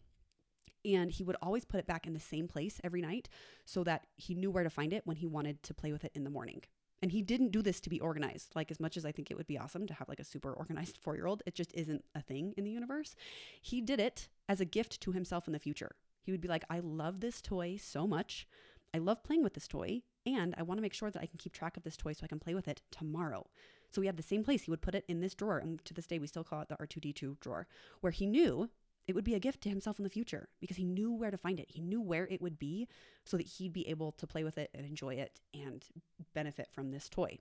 and 0.84 1.10
he 1.10 1.24
would 1.24 1.36
always 1.42 1.64
put 1.64 1.80
it 1.80 1.86
back 1.86 2.06
in 2.06 2.14
the 2.14 2.20
same 2.20 2.48
place 2.48 2.80
every 2.82 3.00
night 3.00 3.28
so 3.64 3.84
that 3.84 4.06
he 4.16 4.34
knew 4.34 4.50
where 4.50 4.64
to 4.64 4.70
find 4.70 4.92
it 4.92 5.06
when 5.06 5.16
he 5.16 5.26
wanted 5.26 5.62
to 5.64 5.74
play 5.74 5.92
with 5.92 6.04
it 6.04 6.12
in 6.14 6.24
the 6.24 6.30
morning. 6.30 6.62
And 7.02 7.12
he 7.12 7.22
didn't 7.22 7.52
do 7.52 7.60
this 7.60 7.80
to 7.80 7.90
be 7.90 8.00
organized. 8.00 8.52
Like, 8.54 8.70
as 8.70 8.80
much 8.80 8.96
as 8.96 9.04
I 9.04 9.12
think 9.12 9.30
it 9.30 9.36
would 9.36 9.46
be 9.46 9.58
awesome 9.58 9.86
to 9.88 9.94
have 9.94 10.08
like 10.08 10.20
a 10.20 10.24
super 10.24 10.52
organized 10.52 10.96
four 10.96 11.16
year 11.16 11.26
old, 11.26 11.42
it 11.44 11.54
just 11.54 11.72
isn't 11.74 12.04
a 12.14 12.22
thing 12.22 12.54
in 12.56 12.64
the 12.64 12.70
universe. 12.70 13.14
He 13.60 13.80
did 13.80 14.00
it 14.00 14.28
as 14.48 14.60
a 14.60 14.64
gift 14.64 15.00
to 15.02 15.12
himself 15.12 15.46
in 15.46 15.52
the 15.52 15.58
future. 15.58 15.96
He 16.22 16.32
would 16.32 16.40
be 16.40 16.48
like, 16.48 16.64
I 16.70 16.80
love 16.80 17.20
this 17.20 17.42
toy 17.42 17.76
so 17.76 18.06
much. 18.06 18.48
I 18.94 18.98
love 18.98 19.24
playing 19.24 19.42
with 19.42 19.54
this 19.54 19.66
toy 19.66 20.02
and 20.24 20.54
I 20.56 20.62
want 20.62 20.78
to 20.78 20.82
make 20.82 20.94
sure 20.94 21.10
that 21.10 21.20
I 21.20 21.26
can 21.26 21.38
keep 21.38 21.52
track 21.52 21.76
of 21.76 21.82
this 21.82 21.96
toy 21.96 22.12
so 22.12 22.20
I 22.22 22.28
can 22.28 22.38
play 22.38 22.54
with 22.54 22.68
it 22.68 22.80
tomorrow. 22.90 23.46
So 23.90 24.00
we 24.00 24.06
had 24.06 24.16
the 24.16 24.22
same 24.22 24.44
place. 24.44 24.62
He 24.62 24.70
would 24.70 24.82
put 24.82 24.94
it 24.94 25.04
in 25.06 25.20
this 25.20 25.34
drawer, 25.34 25.58
and 25.58 25.84
to 25.84 25.94
this 25.94 26.06
day, 26.06 26.18
we 26.18 26.26
still 26.26 26.42
call 26.42 26.62
it 26.62 26.68
the 26.68 26.76
R2D2 26.76 27.38
drawer, 27.38 27.68
where 28.00 28.10
he 28.10 28.26
knew 28.26 28.70
it 29.06 29.14
would 29.14 29.24
be 29.24 29.34
a 29.34 29.40
gift 29.40 29.60
to 29.62 29.68
himself 29.68 29.98
in 29.98 30.02
the 30.02 30.10
future 30.10 30.48
because 30.60 30.78
he 30.78 30.84
knew 30.84 31.12
where 31.12 31.30
to 31.30 31.36
find 31.36 31.60
it. 31.60 31.70
He 31.70 31.80
knew 31.80 32.00
where 32.00 32.26
it 32.26 32.40
would 32.40 32.58
be 32.58 32.88
so 33.24 33.36
that 33.36 33.46
he'd 33.46 33.72
be 33.72 33.86
able 33.88 34.12
to 34.12 34.26
play 34.26 34.42
with 34.42 34.58
it 34.58 34.70
and 34.74 34.86
enjoy 34.86 35.14
it 35.14 35.40
and 35.52 35.84
benefit 36.32 36.68
from 36.72 36.90
this 36.90 37.08
toy. 37.08 37.38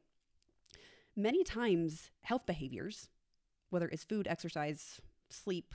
Many 1.16 1.44
times, 1.44 2.12
health 2.22 2.46
behaviors, 2.46 3.08
whether 3.70 3.88
it's 3.88 4.04
food, 4.04 4.28
exercise, 4.28 5.00
sleep, 5.30 5.74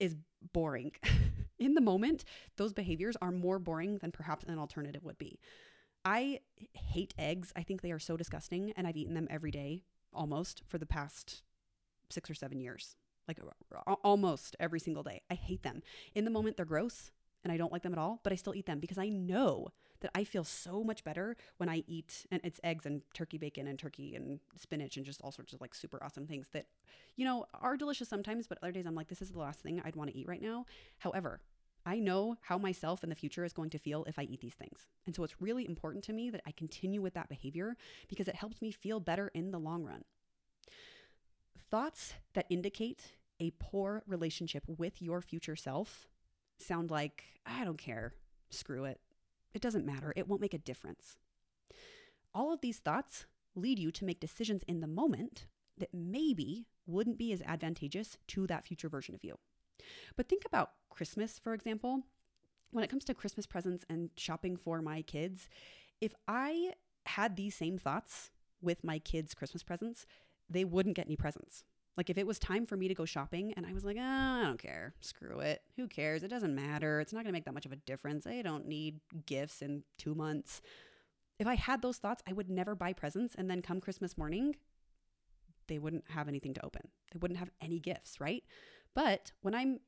is 0.00 0.16
boring. 0.52 0.92
in 1.58 1.74
the 1.74 1.80
moment, 1.80 2.24
those 2.56 2.72
behaviors 2.72 3.16
are 3.22 3.30
more 3.30 3.58
boring 3.58 3.98
than 3.98 4.10
perhaps 4.10 4.44
an 4.44 4.58
alternative 4.58 5.04
would 5.04 5.18
be. 5.18 5.38
I 6.04 6.40
hate 6.72 7.14
eggs. 7.18 7.52
I 7.54 7.62
think 7.62 7.82
they 7.82 7.92
are 7.92 7.98
so 7.98 8.16
disgusting, 8.16 8.72
and 8.76 8.86
I've 8.86 8.96
eaten 8.96 9.14
them 9.14 9.28
every 9.30 9.50
day 9.50 9.84
almost 10.12 10.62
for 10.66 10.78
the 10.78 10.86
past 10.86 11.42
six 12.08 12.30
or 12.30 12.34
seven 12.34 12.60
years. 12.60 12.96
Like 13.28 13.38
almost 14.02 14.56
every 14.58 14.80
single 14.80 15.04
day. 15.04 15.22
I 15.30 15.34
hate 15.34 15.62
them. 15.62 15.82
In 16.14 16.24
the 16.24 16.30
moment, 16.32 16.56
they're 16.56 16.66
gross 16.66 17.12
and 17.44 17.52
I 17.52 17.56
don't 17.56 17.72
like 17.72 17.82
them 17.82 17.92
at 17.92 17.98
all, 17.98 18.20
but 18.24 18.32
I 18.32 18.36
still 18.36 18.54
eat 18.54 18.66
them 18.66 18.80
because 18.80 18.98
I 18.98 19.08
know 19.08 19.68
that 20.00 20.10
I 20.14 20.24
feel 20.24 20.44
so 20.44 20.82
much 20.82 21.04
better 21.04 21.36
when 21.58 21.68
I 21.68 21.84
eat 21.86 22.26
and 22.30 22.40
it's 22.44 22.60
eggs 22.64 22.86
and 22.86 23.02
turkey 23.14 23.38
bacon 23.38 23.66
and 23.66 23.78
turkey 23.78 24.14
and 24.14 24.40
spinach 24.56 24.96
and 24.96 25.06
just 25.06 25.20
all 25.22 25.32
sorts 25.32 25.52
of 25.52 25.60
like 25.60 25.74
super 25.74 26.02
awesome 26.02 26.26
things 26.26 26.48
that, 26.52 26.66
you 27.16 27.24
know, 27.24 27.46
are 27.54 27.76
delicious 27.76 28.08
sometimes, 28.08 28.46
but 28.46 28.58
other 28.62 28.72
days 28.72 28.86
I'm 28.86 28.94
like, 28.94 29.08
this 29.08 29.22
is 29.22 29.30
the 29.30 29.38
last 29.38 29.60
thing 29.60 29.80
I'd 29.84 29.96
want 29.96 30.10
to 30.10 30.16
eat 30.16 30.28
right 30.28 30.42
now. 30.42 30.66
However, 30.98 31.40
I 31.86 31.98
know 31.98 32.36
how 32.42 32.58
myself 32.58 33.02
in 33.02 33.08
the 33.08 33.16
future 33.16 33.44
is 33.44 33.52
going 33.52 33.70
to 33.70 33.78
feel 33.78 34.04
if 34.04 34.18
I 34.18 34.22
eat 34.22 34.40
these 34.40 34.54
things. 34.54 34.86
And 35.06 35.14
so 35.14 35.24
it's 35.24 35.40
really 35.40 35.66
important 35.66 36.04
to 36.04 36.12
me 36.12 36.30
that 36.30 36.42
I 36.46 36.52
continue 36.52 37.00
with 37.00 37.14
that 37.14 37.28
behavior 37.28 37.76
because 38.08 38.28
it 38.28 38.34
helps 38.34 38.60
me 38.60 38.70
feel 38.70 39.00
better 39.00 39.28
in 39.34 39.50
the 39.50 39.58
long 39.58 39.84
run. 39.84 40.04
Thoughts 41.70 42.14
that 42.34 42.46
indicate 42.50 43.12
a 43.38 43.52
poor 43.58 44.02
relationship 44.06 44.64
with 44.66 45.00
your 45.00 45.22
future 45.22 45.56
self 45.56 46.08
sound 46.58 46.90
like, 46.90 47.24
I 47.46 47.64
don't 47.64 47.78
care, 47.78 48.12
screw 48.50 48.84
it. 48.84 49.00
It 49.54 49.62
doesn't 49.62 49.86
matter, 49.86 50.12
it 50.16 50.28
won't 50.28 50.40
make 50.40 50.54
a 50.54 50.58
difference. 50.58 51.16
All 52.34 52.52
of 52.52 52.60
these 52.60 52.78
thoughts 52.78 53.26
lead 53.54 53.78
you 53.78 53.90
to 53.90 54.04
make 54.04 54.20
decisions 54.20 54.62
in 54.68 54.80
the 54.80 54.86
moment 54.86 55.46
that 55.78 55.92
maybe 55.92 56.66
wouldn't 56.86 57.18
be 57.18 57.32
as 57.32 57.42
advantageous 57.42 58.16
to 58.28 58.46
that 58.46 58.64
future 58.64 58.88
version 58.88 59.14
of 59.14 59.24
you. 59.24 59.38
But 60.16 60.28
think 60.28 60.44
about 60.46 60.72
Christmas, 60.90 61.38
for 61.38 61.54
example. 61.54 62.02
When 62.70 62.84
it 62.84 62.90
comes 62.90 63.04
to 63.06 63.14
Christmas 63.14 63.46
presents 63.46 63.84
and 63.88 64.10
shopping 64.16 64.56
for 64.56 64.80
my 64.80 65.02
kids, 65.02 65.48
if 66.00 66.14
I 66.28 66.74
had 67.06 67.34
these 67.34 67.56
same 67.56 67.78
thoughts 67.78 68.30
with 68.62 68.84
my 68.84 68.98
kids' 69.00 69.34
Christmas 69.34 69.62
presents, 69.62 70.06
they 70.48 70.64
wouldn't 70.64 70.96
get 70.96 71.06
any 71.06 71.16
presents. 71.16 71.64
Like 71.96 72.08
if 72.08 72.18
it 72.18 72.26
was 72.26 72.38
time 72.38 72.66
for 72.66 72.76
me 72.76 72.88
to 72.88 72.94
go 72.94 73.04
shopping 73.04 73.52
and 73.56 73.66
I 73.66 73.72
was 73.72 73.84
like, 73.84 73.96
oh, 73.98 74.02
I 74.02 74.44
don't 74.44 74.58
care, 74.58 74.94
screw 75.00 75.40
it. 75.40 75.62
Who 75.76 75.86
cares? 75.86 76.22
It 76.22 76.28
doesn't 76.28 76.54
matter. 76.54 77.00
It's 77.00 77.12
not 77.12 77.24
going 77.24 77.32
to 77.32 77.32
make 77.32 77.44
that 77.44 77.54
much 77.54 77.66
of 77.66 77.72
a 77.72 77.76
difference. 77.76 78.26
I 78.26 78.42
don't 78.42 78.66
need 78.66 79.00
gifts 79.26 79.60
in 79.60 79.82
two 79.98 80.14
months. 80.14 80.62
If 81.38 81.46
I 81.46 81.54
had 81.54 81.82
those 81.82 81.98
thoughts, 81.98 82.22
I 82.28 82.32
would 82.32 82.48
never 82.48 82.74
buy 82.74 82.92
presents. 82.92 83.34
And 83.34 83.50
then 83.50 83.60
come 83.62 83.80
Christmas 83.80 84.16
morning, 84.16 84.56
they 85.68 85.78
wouldn't 85.78 86.04
have 86.10 86.28
anything 86.28 86.54
to 86.54 86.64
open. 86.64 86.82
They 87.12 87.18
wouldn't 87.18 87.38
have 87.38 87.50
any 87.60 87.78
gifts, 87.78 88.20
right? 88.20 88.44
But 88.94 89.32
when 89.42 89.54
I'm 89.54 89.80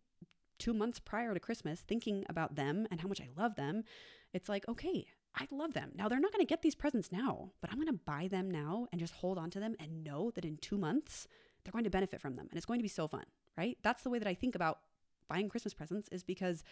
two 0.58 0.72
months 0.72 0.98
prior 0.98 1.34
to 1.34 1.40
Christmas 1.40 1.80
thinking 1.80 2.24
about 2.28 2.54
them 2.54 2.86
and 2.90 3.00
how 3.00 3.08
much 3.08 3.20
I 3.20 3.28
love 3.36 3.56
them, 3.56 3.84
it's 4.32 4.48
like, 4.48 4.66
okay, 4.68 5.06
I 5.34 5.46
love 5.50 5.74
them. 5.74 5.92
Now 5.94 6.08
they're 6.08 6.20
not 6.20 6.32
going 6.32 6.44
to 6.44 6.48
get 6.48 6.62
these 6.62 6.74
presents 6.74 7.10
now, 7.10 7.52
but 7.60 7.70
I'm 7.70 7.78
going 7.78 7.86
to 7.86 7.92
buy 7.92 8.28
them 8.28 8.50
now 8.50 8.86
and 8.92 9.00
just 9.00 9.14
hold 9.14 9.38
on 9.38 9.50
to 9.50 9.60
them 9.60 9.76
and 9.80 10.04
know 10.04 10.30
that 10.34 10.44
in 10.44 10.58
two 10.58 10.78
months 10.78 11.26
they're 11.64 11.72
going 11.72 11.84
to 11.84 11.90
benefit 11.90 12.20
from 12.20 12.36
them 12.36 12.46
and 12.50 12.56
it's 12.56 12.66
going 12.66 12.78
to 12.78 12.84
be 12.84 12.88
so 12.88 13.08
fun, 13.08 13.24
right? 13.56 13.78
That's 13.82 14.02
the 14.02 14.10
way 14.10 14.18
that 14.18 14.28
I 14.28 14.34
think 14.34 14.54
about 14.54 14.80
buying 15.28 15.48
Christmas 15.48 15.74
presents 15.74 16.08
is 16.10 16.22
because 16.22 16.62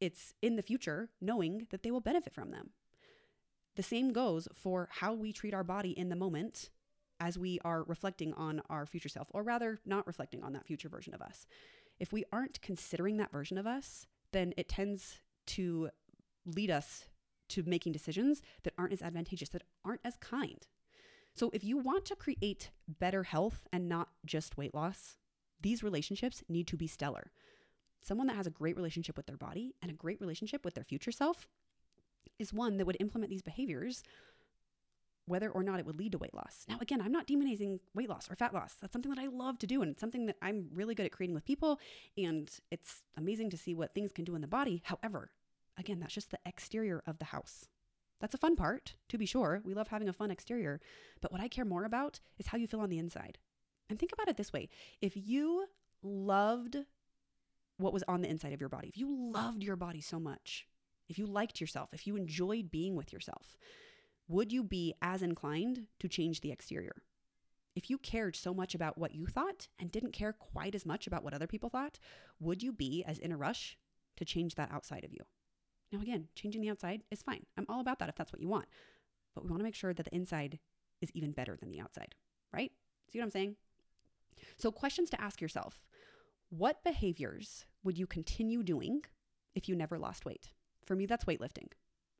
it's 0.00 0.34
in 0.42 0.56
the 0.56 0.62
future 0.62 1.10
knowing 1.20 1.66
that 1.70 1.82
they 1.82 1.90
will 1.90 2.00
benefit 2.00 2.34
from 2.34 2.50
them. 2.50 2.70
The 3.76 3.82
same 3.82 4.12
goes 4.12 4.48
for 4.54 4.88
how 4.90 5.14
we 5.14 5.32
treat 5.32 5.54
our 5.54 5.64
body 5.64 5.90
in 5.90 6.08
the 6.08 6.16
moment 6.16 6.70
as 7.20 7.38
we 7.38 7.60
are 7.64 7.84
reflecting 7.84 8.32
on 8.34 8.62
our 8.70 8.86
future 8.86 9.08
self, 9.08 9.28
or 9.32 9.42
rather, 9.42 9.78
not 9.84 10.06
reflecting 10.06 10.42
on 10.42 10.54
that 10.54 10.66
future 10.66 10.88
version 10.88 11.14
of 11.14 11.20
us. 11.20 11.46
If 11.98 12.12
we 12.12 12.24
aren't 12.32 12.62
considering 12.62 13.18
that 13.18 13.30
version 13.30 13.58
of 13.58 13.66
us, 13.66 14.06
then 14.32 14.54
it 14.56 14.68
tends 14.68 15.18
to 15.48 15.90
lead 16.46 16.70
us 16.70 17.04
to 17.50 17.62
making 17.64 17.92
decisions 17.92 18.40
that 18.62 18.72
aren't 18.78 18.92
as 18.92 19.02
advantageous, 19.02 19.50
that 19.50 19.64
aren't 19.84 20.00
as 20.04 20.16
kind. 20.16 20.66
So, 21.40 21.48
if 21.54 21.64
you 21.64 21.78
want 21.78 22.04
to 22.04 22.16
create 22.16 22.68
better 22.86 23.22
health 23.22 23.66
and 23.72 23.88
not 23.88 24.08
just 24.26 24.58
weight 24.58 24.74
loss, 24.74 25.16
these 25.58 25.82
relationships 25.82 26.44
need 26.50 26.66
to 26.66 26.76
be 26.76 26.86
stellar. 26.86 27.32
Someone 28.02 28.26
that 28.26 28.36
has 28.36 28.46
a 28.46 28.50
great 28.50 28.76
relationship 28.76 29.16
with 29.16 29.24
their 29.24 29.38
body 29.38 29.74
and 29.80 29.90
a 29.90 29.94
great 29.94 30.20
relationship 30.20 30.66
with 30.66 30.74
their 30.74 30.84
future 30.84 31.10
self 31.10 31.48
is 32.38 32.52
one 32.52 32.76
that 32.76 32.84
would 32.84 32.98
implement 33.00 33.30
these 33.30 33.40
behaviors 33.40 34.02
whether 35.24 35.48
or 35.48 35.62
not 35.62 35.80
it 35.80 35.86
would 35.86 35.98
lead 35.98 36.12
to 36.12 36.18
weight 36.18 36.34
loss. 36.34 36.66
Now, 36.68 36.76
again, 36.78 37.00
I'm 37.00 37.10
not 37.10 37.26
demonizing 37.26 37.80
weight 37.94 38.10
loss 38.10 38.30
or 38.30 38.36
fat 38.36 38.52
loss. 38.52 38.74
That's 38.78 38.92
something 38.92 39.10
that 39.10 39.18
I 39.18 39.28
love 39.28 39.58
to 39.60 39.66
do 39.66 39.80
and 39.80 39.92
it's 39.92 40.00
something 40.00 40.26
that 40.26 40.36
I'm 40.42 40.68
really 40.74 40.94
good 40.94 41.06
at 41.06 41.12
creating 41.12 41.34
with 41.34 41.46
people. 41.46 41.80
And 42.18 42.50
it's 42.70 43.00
amazing 43.16 43.48
to 43.48 43.56
see 43.56 43.74
what 43.74 43.94
things 43.94 44.12
can 44.12 44.26
do 44.26 44.34
in 44.34 44.42
the 44.42 44.46
body. 44.46 44.82
However, 44.84 45.30
again, 45.78 46.00
that's 46.00 46.12
just 46.12 46.32
the 46.32 46.38
exterior 46.44 47.02
of 47.06 47.18
the 47.18 47.24
house. 47.24 47.66
That's 48.20 48.34
a 48.34 48.38
fun 48.38 48.54
part, 48.54 48.94
to 49.08 49.18
be 49.18 49.26
sure. 49.26 49.60
We 49.64 49.74
love 49.74 49.88
having 49.88 50.08
a 50.08 50.12
fun 50.12 50.30
exterior. 50.30 50.80
But 51.20 51.32
what 51.32 51.40
I 51.40 51.48
care 51.48 51.64
more 51.64 51.84
about 51.84 52.20
is 52.38 52.48
how 52.48 52.58
you 52.58 52.66
feel 52.66 52.80
on 52.80 52.90
the 52.90 52.98
inside. 52.98 53.38
And 53.88 53.98
think 53.98 54.12
about 54.12 54.28
it 54.28 54.36
this 54.36 54.52
way 54.52 54.68
if 55.00 55.16
you 55.16 55.66
loved 56.02 56.76
what 57.78 57.92
was 57.92 58.04
on 58.06 58.20
the 58.20 58.28
inside 58.28 58.52
of 58.52 58.60
your 58.60 58.68
body, 58.68 58.88
if 58.88 58.98
you 58.98 59.08
loved 59.10 59.62
your 59.62 59.76
body 59.76 60.00
so 60.00 60.20
much, 60.20 60.66
if 61.08 61.18
you 61.18 61.26
liked 61.26 61.60
yourself, 61.60 61.88
if 61.92 62.06
you 62.06 62.14
enjoyed 62.14 62.70
being 62.70 62.94
with 62.94 63.12
yourself, 63.12 63.56
would 64.28 64.52
you 64.52 64.62
be 64.62 64.94
as 65.02 65.22
inclined 65.22 65.86
to 65.98 66.08
change 66.08 66.40
the 66.40 66.52
exterior? 66.52 67.02
If 67.74 67.88
you 67.88 67.98
cared 67.98 68.36
so 68.36 68.52
much 68.52 68.74
about 68.74 68.98
what 68.98 69.14
you 69.14 69.26
thought 69.26 69.68
and 69.78 69.90
didn't 69.90 70.12
care 70.12 70.32
quite 70.32 70.74
as 70.74 70.84
much 70.84 71.06
about 71.06 71.24
what 71.24 71.34
other 71.34 71.46
people 71.46 71.70
thought, 71.70 71.98
would 72.38 72.62
you 72.62 72.72
be 72.72 73.02
as 73.04 73.18
in 73.18 73.32
a 73.32 73.36
rush 73.36 73.76
to 74.16 74.24
change 74.24 74.54
that 74.56 74.70
outside 74.70 75.04
of 75.04 75.12
you? 75.12 75.20
Now, 75.92 76.00
again, 76.00 76.28
changing 76.34 76.60
the 76.62 76.70
outside 76.70 77.02
is 77.10 77.22
fine. 77.22 77.44
I'm 77.56 77.66
all 77.68 77.80
about 77.80 77.98
that 77.98 78.08
if 78.08 78.14
that's 78.14 78.32
what 78.32 78.40
you 78.40 78.48
want. 78.48 78.66
But 79.34 79.44
we 79.44 79.50
want 79.50 79.60
to 79.60 79.64
make 79.64 79.74
sure 79.74 79.92
that 79.92 80.04
the 80.04 80.14
inside 80.14 80.58
is 81.00 81.10
even 81.14 81.32
better 81.32 81.56
than 81.56 81.70
the 81.70 81.80
outside, 81.80 82.14
right? 82.52 82.72
See 83.12 83.18
what 83.18 83.24
I'm 83.24 83.30
saying? 83.30 83.56
So, 84.56 84.70
questions 84.70 85.10
to 85.10 85.20
ask 85.20 85.40
yourself 85.40 85.80
What 86.50 86.84
behaviors 86.84 87.66
would 87.82 87.98
you 87.98 88.06
continue 88.06 88.62
doing 88.62 89.02
if 89.54 89.68
you 89.68 89.74
never 89.74 89.98
lost 89.98 90.24
weight? 90.24 90.50
For 90.84 90.94
me, 90.94 91.06
that's 91.06 91.24
weightlifting. 91.24 91.68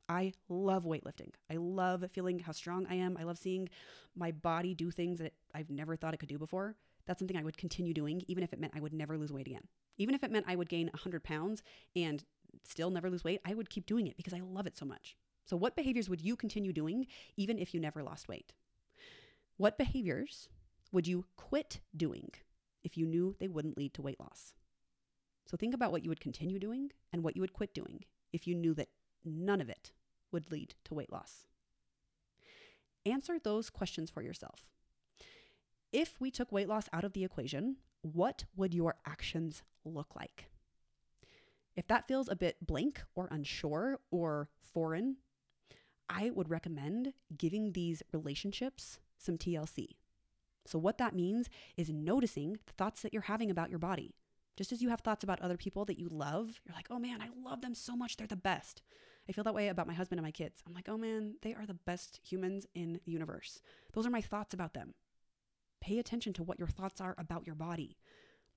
I 0.09 0.33
love 0.49 0.83
weightlifting. 0.83 1.31
I 1.49 1.55
love 1.55 2.03
feeling 2.11 2.39
how 2.39 2.51
strong 2.51 2.85
I 2.89 2.95
am. 2.95 3.15
I 3.17 3.23
love 3.23 3.37
seeing 3.37 3.69
my 4.15 4.31
body 4.31 4.73
do 4.73 4.91
things 4.91 5.19
that 5.19 5.33
I've 5.55 5.69
never 5.69 5.95
thought 5.95 6.13
it 6.13 6.17
could 6.17 6.29
do 6.29 6.37
before. 6.37 6.75
That's 7.05 7.19
something 7.19 7.37
I 7.37 7.43
would 7.43 7.57
continue 7.57 7.93
doing, 7.93 8.21
even 8.27 8.43
if 8.43 8.53
it 8.53 8.59
meant 8.59 8.73
I 8.75 8.81
would 8.81 8.93
never 8.93 9.17
lose 9.17 9.31
weight 9.31 9.47
again. 9.47 9.67
Even 9.97 10.13
if 10.13 10.23
it 10.23 10.31
meant 10.31 10.45
I 10.47 10.55
would 10.55 10.69
gain 10.69 10.87
100 10.87 11.23
pounds 11.23 11.63
and 11.95 12.23
still 12.63 12.89
never 12.89 13.09
lose 13.09 13.23
weight, 13.23 13.41
I 13.45 13.53
would 13.53 13.69
keep 13.69 13.85
doing 13.85 14.07
it 14.07 14.17
because 14.17 14.33
I 14.33 14.41
love 14.41 14.67
it 14.67 14.77
so 14.77 14.85
much. 14.85 15.15
So, 15.45 15.57
what 15.57 15.75
behaviors 15.75 16.09
would 16.09 16.21
you 16.21 16.35
continue 16.35 16.73
doing 16.73 17.07
even 17.37 17.57
if 17.57 17.73
you 17.73 17.79
never 17.79 18.03
lost 18.03 18.27
weight? 18.27 18.53
What 19.57 19.77
behaviors 19.77 20.49
would 20.91 21.07
you 21.07 21.25
quit 21.35 21.79
doing 21.95 22.31
if 22.83 22.97
you 22.97 23.05
knew 23.05 23.35
they 23.39 23.47
wouldn't 23.47 23.77
lead 23.77 23.93
to 23.95 24.01
weight 24.01 24.19
loss? 24.19 24.53
So, 25.45 25.57
think 25.57 25.73
about 25.73 25.91
what 25.91 26.03
you 26.03 26.09
would 26.09 26.19
continue 26.19 26.59
doing 26.59 26.91
and 27.11 27.23
what 27.23 27.35
you 27.35 27.41
would 27.41 27.53
quit 27.53 27.73
doing 27.73 28.05
if 28.31 28.47
you 28.47 28.55
knew 28.55 28.73
that 28.75 28.89
none 29.25 29.61
of 29.61 29.69
it 29.69 29.91
would 30.31 30.51
lead 30.51 30.75
to 30.85 30.93
weight 30.93 31.11
loss? 31.11 31.47
Answer 33.05 33.39
those 33.39 33.69
questions 33.69 34.09
for 34.09 34.21
yourself. 34.21 34.67
If 35.91 36.21
we 36.21 36.31
took 36.31 36.51
weight 36.51 36.69
loss 36.69 36.87
out 36.93 37.03
of 37.03 37.13
the 37.13 37.23
equation, 37.23 37.77
what 38.01 38.45
would 38.55 38.73
your 38.73 38.95
actions 39.05 39.63
look 39.83 40.15
like? 40.15 40.50
If 41.75 41.87
that 41.87 42.07
feels 42.07 42.27
a 42.27 42.35
bit 42.35 42.57
blank 42.65 43.01
or 43.15 43.27
unsure 43.31 43.99
or 44.11 44.49
foreign, 44.61 45.17
I 46.09 46.29
would 46.29 46.49
recommend 46.49 47.13
giving 47.37 47.71
these 47.71 48.03
relationships 48.11 48.99
some 49.17 49.37
TLC. 49.37 49.95
So, 50.65 50.77
what 50.77 50.97
that 50.97 51.15
means 51.15 51.49
is 51.77 51.89
noticing 51.89 52.53
the 52.65 52.73
thoughts 52.73 53.01
that 53.01 53.13
you're 53.13 53.23
having 53.23 53.49
about 53.49 53.69
your 53.69 53.79
body. 53.79 54.15
Just 54.57 54.71
as 54.71 54.81
you 54.81 54.89
have 54.89 54.99
thoughts 55.01 55.23
about 55.23 55.41
other 55.41 55.57
people 55.57 55.85
that 55.85 55.97
you 55.97 56.09
love, 56.09 56.59
you're 56.65 56.75
like, 56.75 56.87
oh 56.89 56.99
man, 56.99 57.21
I 57.21 57.29
love 57.43 57.61
them 57.61 57.73
so 57.73 57.95
much. 57.95 58.17
They're 58.17 58.27
the 58.27 58.35
best. 58.35 58.81
I 59.27 59.31
feel 59.31 59.43
that 59.45 59.55
way 59.55 59.69
about 59.69 59.87
my 59.87 59.93
husband 59.93 60.19
and 60.19 60.25
my 60.25 60.31
kids. 60.31 60.61
I'm 60.67 60.73
like, 60.73 60.89
oh 60.89 60.97
man, 60.97 61.35
they 61.41 61.53
are 61.53 61.65
the 61.65 61.73
best 61.73 62.19
humans 62.23 62.65
in 62.75 62.99
the 63.05 63.11
universe. 63.11 63.61
Those 63.93 64.05
are 64.05 64.11
my 64.11 64.21
thoughts 64.21 64.53
about 64.53 64.73
them. 64.73 64.93
Pay 65.79 65.99
attention 65.99 66.33
to 66.33 66.43
what 66.43 66.59
your 66.59 66.67
thoughts 66.67 67.01
are 67.01 67.15
about 67.17 67.45
your 67.45 67.55
body. 67.55 67.97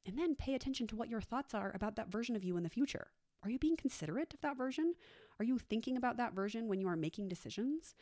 And 0.07 0.19
then 0.19 0.35
pay 0.35 0.55
attention 0.55 0.87
to 0.89 0.97
what 0.97 1.09
your 1.09 1.21
thoughts 1.21 1.55
are 1.55 1.73
about 1.75 1.97
that 1.97 2.11
version 2.11 2.37
of 2.37 2.45
you 2.45 2.57
in 2.57 2.63
the 2.63 2.69
future. 2.69 3.09
Are 3.43 3.51
you 3.51 3.59
being 3.59 3.77
considerate 3.77 4.33
of 4.35 4.41
that 4.41 4.57
version? 4.57 4.95
Are 5.39 5.45
you 5.45 5.59
thinking 5.59 5.97
about 5.97 6.17
that 6.17 6.35
version 6.35 6.69
when 6.69 6.81
you 6.81 6.89
are 6.89 6.97
making 6.97 7.29
decisions? 7.29 7.95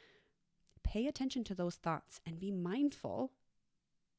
Pay 0.85 1.07
attention 1.07 1.45
to 1.45 1.55
those 1.55 1.77
thoughts 1.77 2.21
and 2.27 2.41
be 2.41 2.51
mindful 2.51 3.33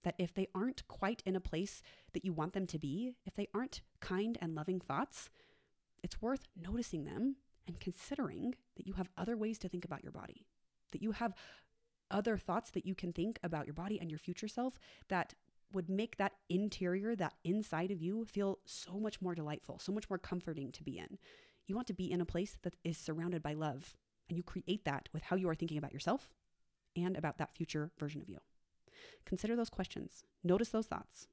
that 0.04 0.16
if 0.18 0.34
they 0.34 0.48
aren't 0.54 0.88
quite 0.88 1.24
in 1.26 1.36
a 1.36 1.42
place 1.42 1.82
that 2.14 2.26
you 2.26 2.34
want 2.34 2.54
them 2.54 2.68
to 2.68 2.80
be, 2.80 3.16
if 3.26 3.36
they 3.36 3.48
aren't 3.54 3.82
kind 4.02 4.38
and 4.42 4.56
loving 4.56 4.80
thoughts, 4.80 5.30
it's 6.04 6.22
worth 6.22 6.48
noticing 6.60 7.06
them 7.06 7.38
and 7.68 7.80
considering 7.80 8.56
that 8.76 8.86
you 8.86 8.94
have 8.94 9.10
other 9.18 9.38
ways 9.38 9.58
to 9.60 9.70
think 9.70 9.86
about 9.86 10.04
your 10.04 10.12
body, 10.12 10.46
that 10.92 11.02
you 11.02 11.14
have 11.14 11.34
other 12.12 12.38
thoughts 12.38 12.70
that 12.72 12.86
you 12.86 12.94
can 12.94 13.14
think 13.14 13.40
about 13.44 13.66
your 13.66 13.74
body 13.74 14.00
and 14.00 14.12
your 14.12 14.20
future 14.20 14.48
self 14.48 14.78
that 15.08 15.34
would 15.74 15.90
make 15.90 16.18
that 16.18 16.34
interior, 16.50 17.16
that 17.16 17.34
inside 17.44 17.92
of 17.92 18.02
you, 18.02 18.26
feel 18.26 18.60
so 18.66 19.00
much 19.00 19.22
more 19.22 19.36
delightful, 19.36 19.80
so 19.80 19.92
much 19.92 20.10
more 20.10 20.20
comforting 20.20 20.72
to 20.72 20.84
be 20.84 20.98
in. 20.98 21.18
You 21.68 21.76
want 21.76 21.88
to 21.88 21.94
be 21.94 22.12
in 22.12 22.22
a 22.22 22.26
place 22.26 22.58
that 22.64 22.76
is 22.84 22.98
surrounded 22.98 23.42
by 23.42 23.54
love, 23.54 23.96
and 24.30 24.38
you 24.38 24.44
create 24.44 24.86
that 24.86 25.10
with 25.14 25.24
how 25.24 25.36
you 25.36 25.50
are 25.50 25.56
thinking 25.56 25.78
about 25.78 25.94
yourself 25.94 26.30
and 26.96 27.18
about 27.18 27.38
that 27.40 27.54
future 27.54 27.92
version 28.00 28.22
of 28.22 28.30
you. 28.30 28.40
Consider 29.26 29.56
those 29.56 29.70
questions, 29.70 30.24
notice 30.44 30.70
those 30.70 30.86
thoughts, 30.86 31.28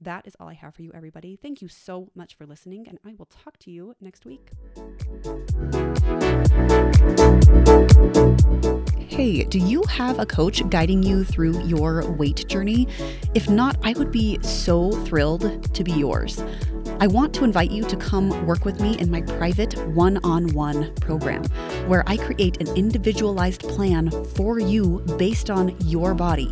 that 0.00 0.26
is 0.26 0.36
all 0.38 0.48
I 0.48 0.54
have 0.54 0.74
for 0.74 0.82
you, 0.82 0.92
everybody. 0.94 1.36
Thank 1.36 1.62
you 1.62 1.68
so 1.68 2.10
much 2.14 2.34
for 2.34 2.46
listening, 2.46 2.86
and 2.86 2.98
I 3.04 3.14
will 3.16 3.26
talk 3.26 3.58
to 3.60 3.70
you 3.70 3.94
next 4.00 4.26
week. 4.26 4.50
Hey, 9.16 9.44
do 9.44 9.58
you 9.58 9.82
have 9.84 10.18
a 10.18 10.26
coach 10.26 10.68
guiding 10.68 11.02
you 11.02 11.24
through 11.24 11.64
your 11.64 12.06
weight 12.12 12.46
journey? 12.48 12.86
If 13.34 13.48
not, 13.48 13.78
I 13.82 13.94
would 13.94 14.12
be 14.12 14.38
so 14.42 14.92
thrilled 14.92 15.72
to 15.72 15.82
be 15.82 15.92
yours. 15.92 16.44
I 17.00 17.06
want 17.06 17.34
to 17.34 17.44
invite 17.44 17.70
you 17.70 17.82
to 17.84 17.96
come 17.96 18.46
work 18.46 18.64
with 18.64 18.80
me 18.80 18.98
in 18.98 19.10
my 19.10 19.22
private 19.22 19.76
one 19.88 20.18
on 20.18 20.48
one 20.54 20.94
program, 20.96 21.44
where 21.88 22.04
I 22.06 22.16
create 22.16 22.60
an 22.60 22.74
individualized 22.76 23.62
plan 23.62 24.10
for 24.34 24.58
you 24.58 25.00
based 25.18 25.50
on 25.50 25.76
your 25.80 26.14
body 26.14 26.50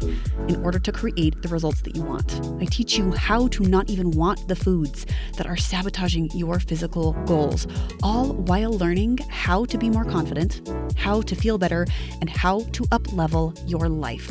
in 0.49 0.63
order 0.63 0.79
to 0.79 0.93
create 0.93 1.41
the 1.41 1.49
results 1.49 1.81
that 1.83 1.97
you 1.97 2.03
want. 2.03 2.41
I 2.61 2.67
teach 2.67 2.99
you 2.99 3.13
how 3.13 3.49
to 3.49 3.63
not 3.63 3.89
even 3.89 4.11
want 4.11 4.49
the 4.49 4.57
foods 4.57 5.07
that 5.37 5.47
are 5.47 5.57
sabotaging 5.57 6.31
your 6.35 6.61
physical 6.61 7.13
goals, 7.27 7.67
all 8.03 8.33
while 8.35 8.73
learning 8.73 9.19
how 9.29 9.65
to 9.67 9.79
be 9.79 9.89
more 9.89 10.05
confident, 10.05 10.71
how 10.97 11.23
to 11.23 11.35
feel 11.35 11.57
better, 11.57 11.87
and 12.21 12.29
how 12.29 12.54
to 12.61 12.83
uplevel 12.85 13.59
your 13.67 13.89
life. 13.89 14.31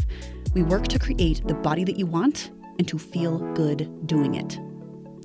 We 0.54 0.64
work 0.64 0.88
to 0.90 1.00
create 1.00 1.46
the 1.48 1.54
body 1.54 1.84
that 1.84 1.98
you 1.98 2.06
want 2.06 2.52
and 2.78 2.88
to 2.88 2.98
feel 2.98 3.40
good 3.54 4.08
doing 4.08 4.36
it. 4.36 4.60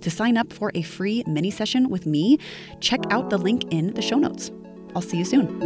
To 0.02 0.10
sign 0.10 0.36
up 0.36 0.52
for 0.52 0.70
a 0.74 0.82
free 0.82 1.24
mini 1.26 1.50
session 1.50 1.88
with 1.88 2.06
me, 2.06 2.38
check 2.80 3.00
out 3.10 3.30
the 3.30 3.38
link 3.38 3.64
in 3.72 3.94
the 3.94 4.02
show 4.02 4.16
notes. 4.16 4.50
I'll 4.94 5.02
see 5.02 5.18
you 5.18 5.24
soon. 5.24 5.58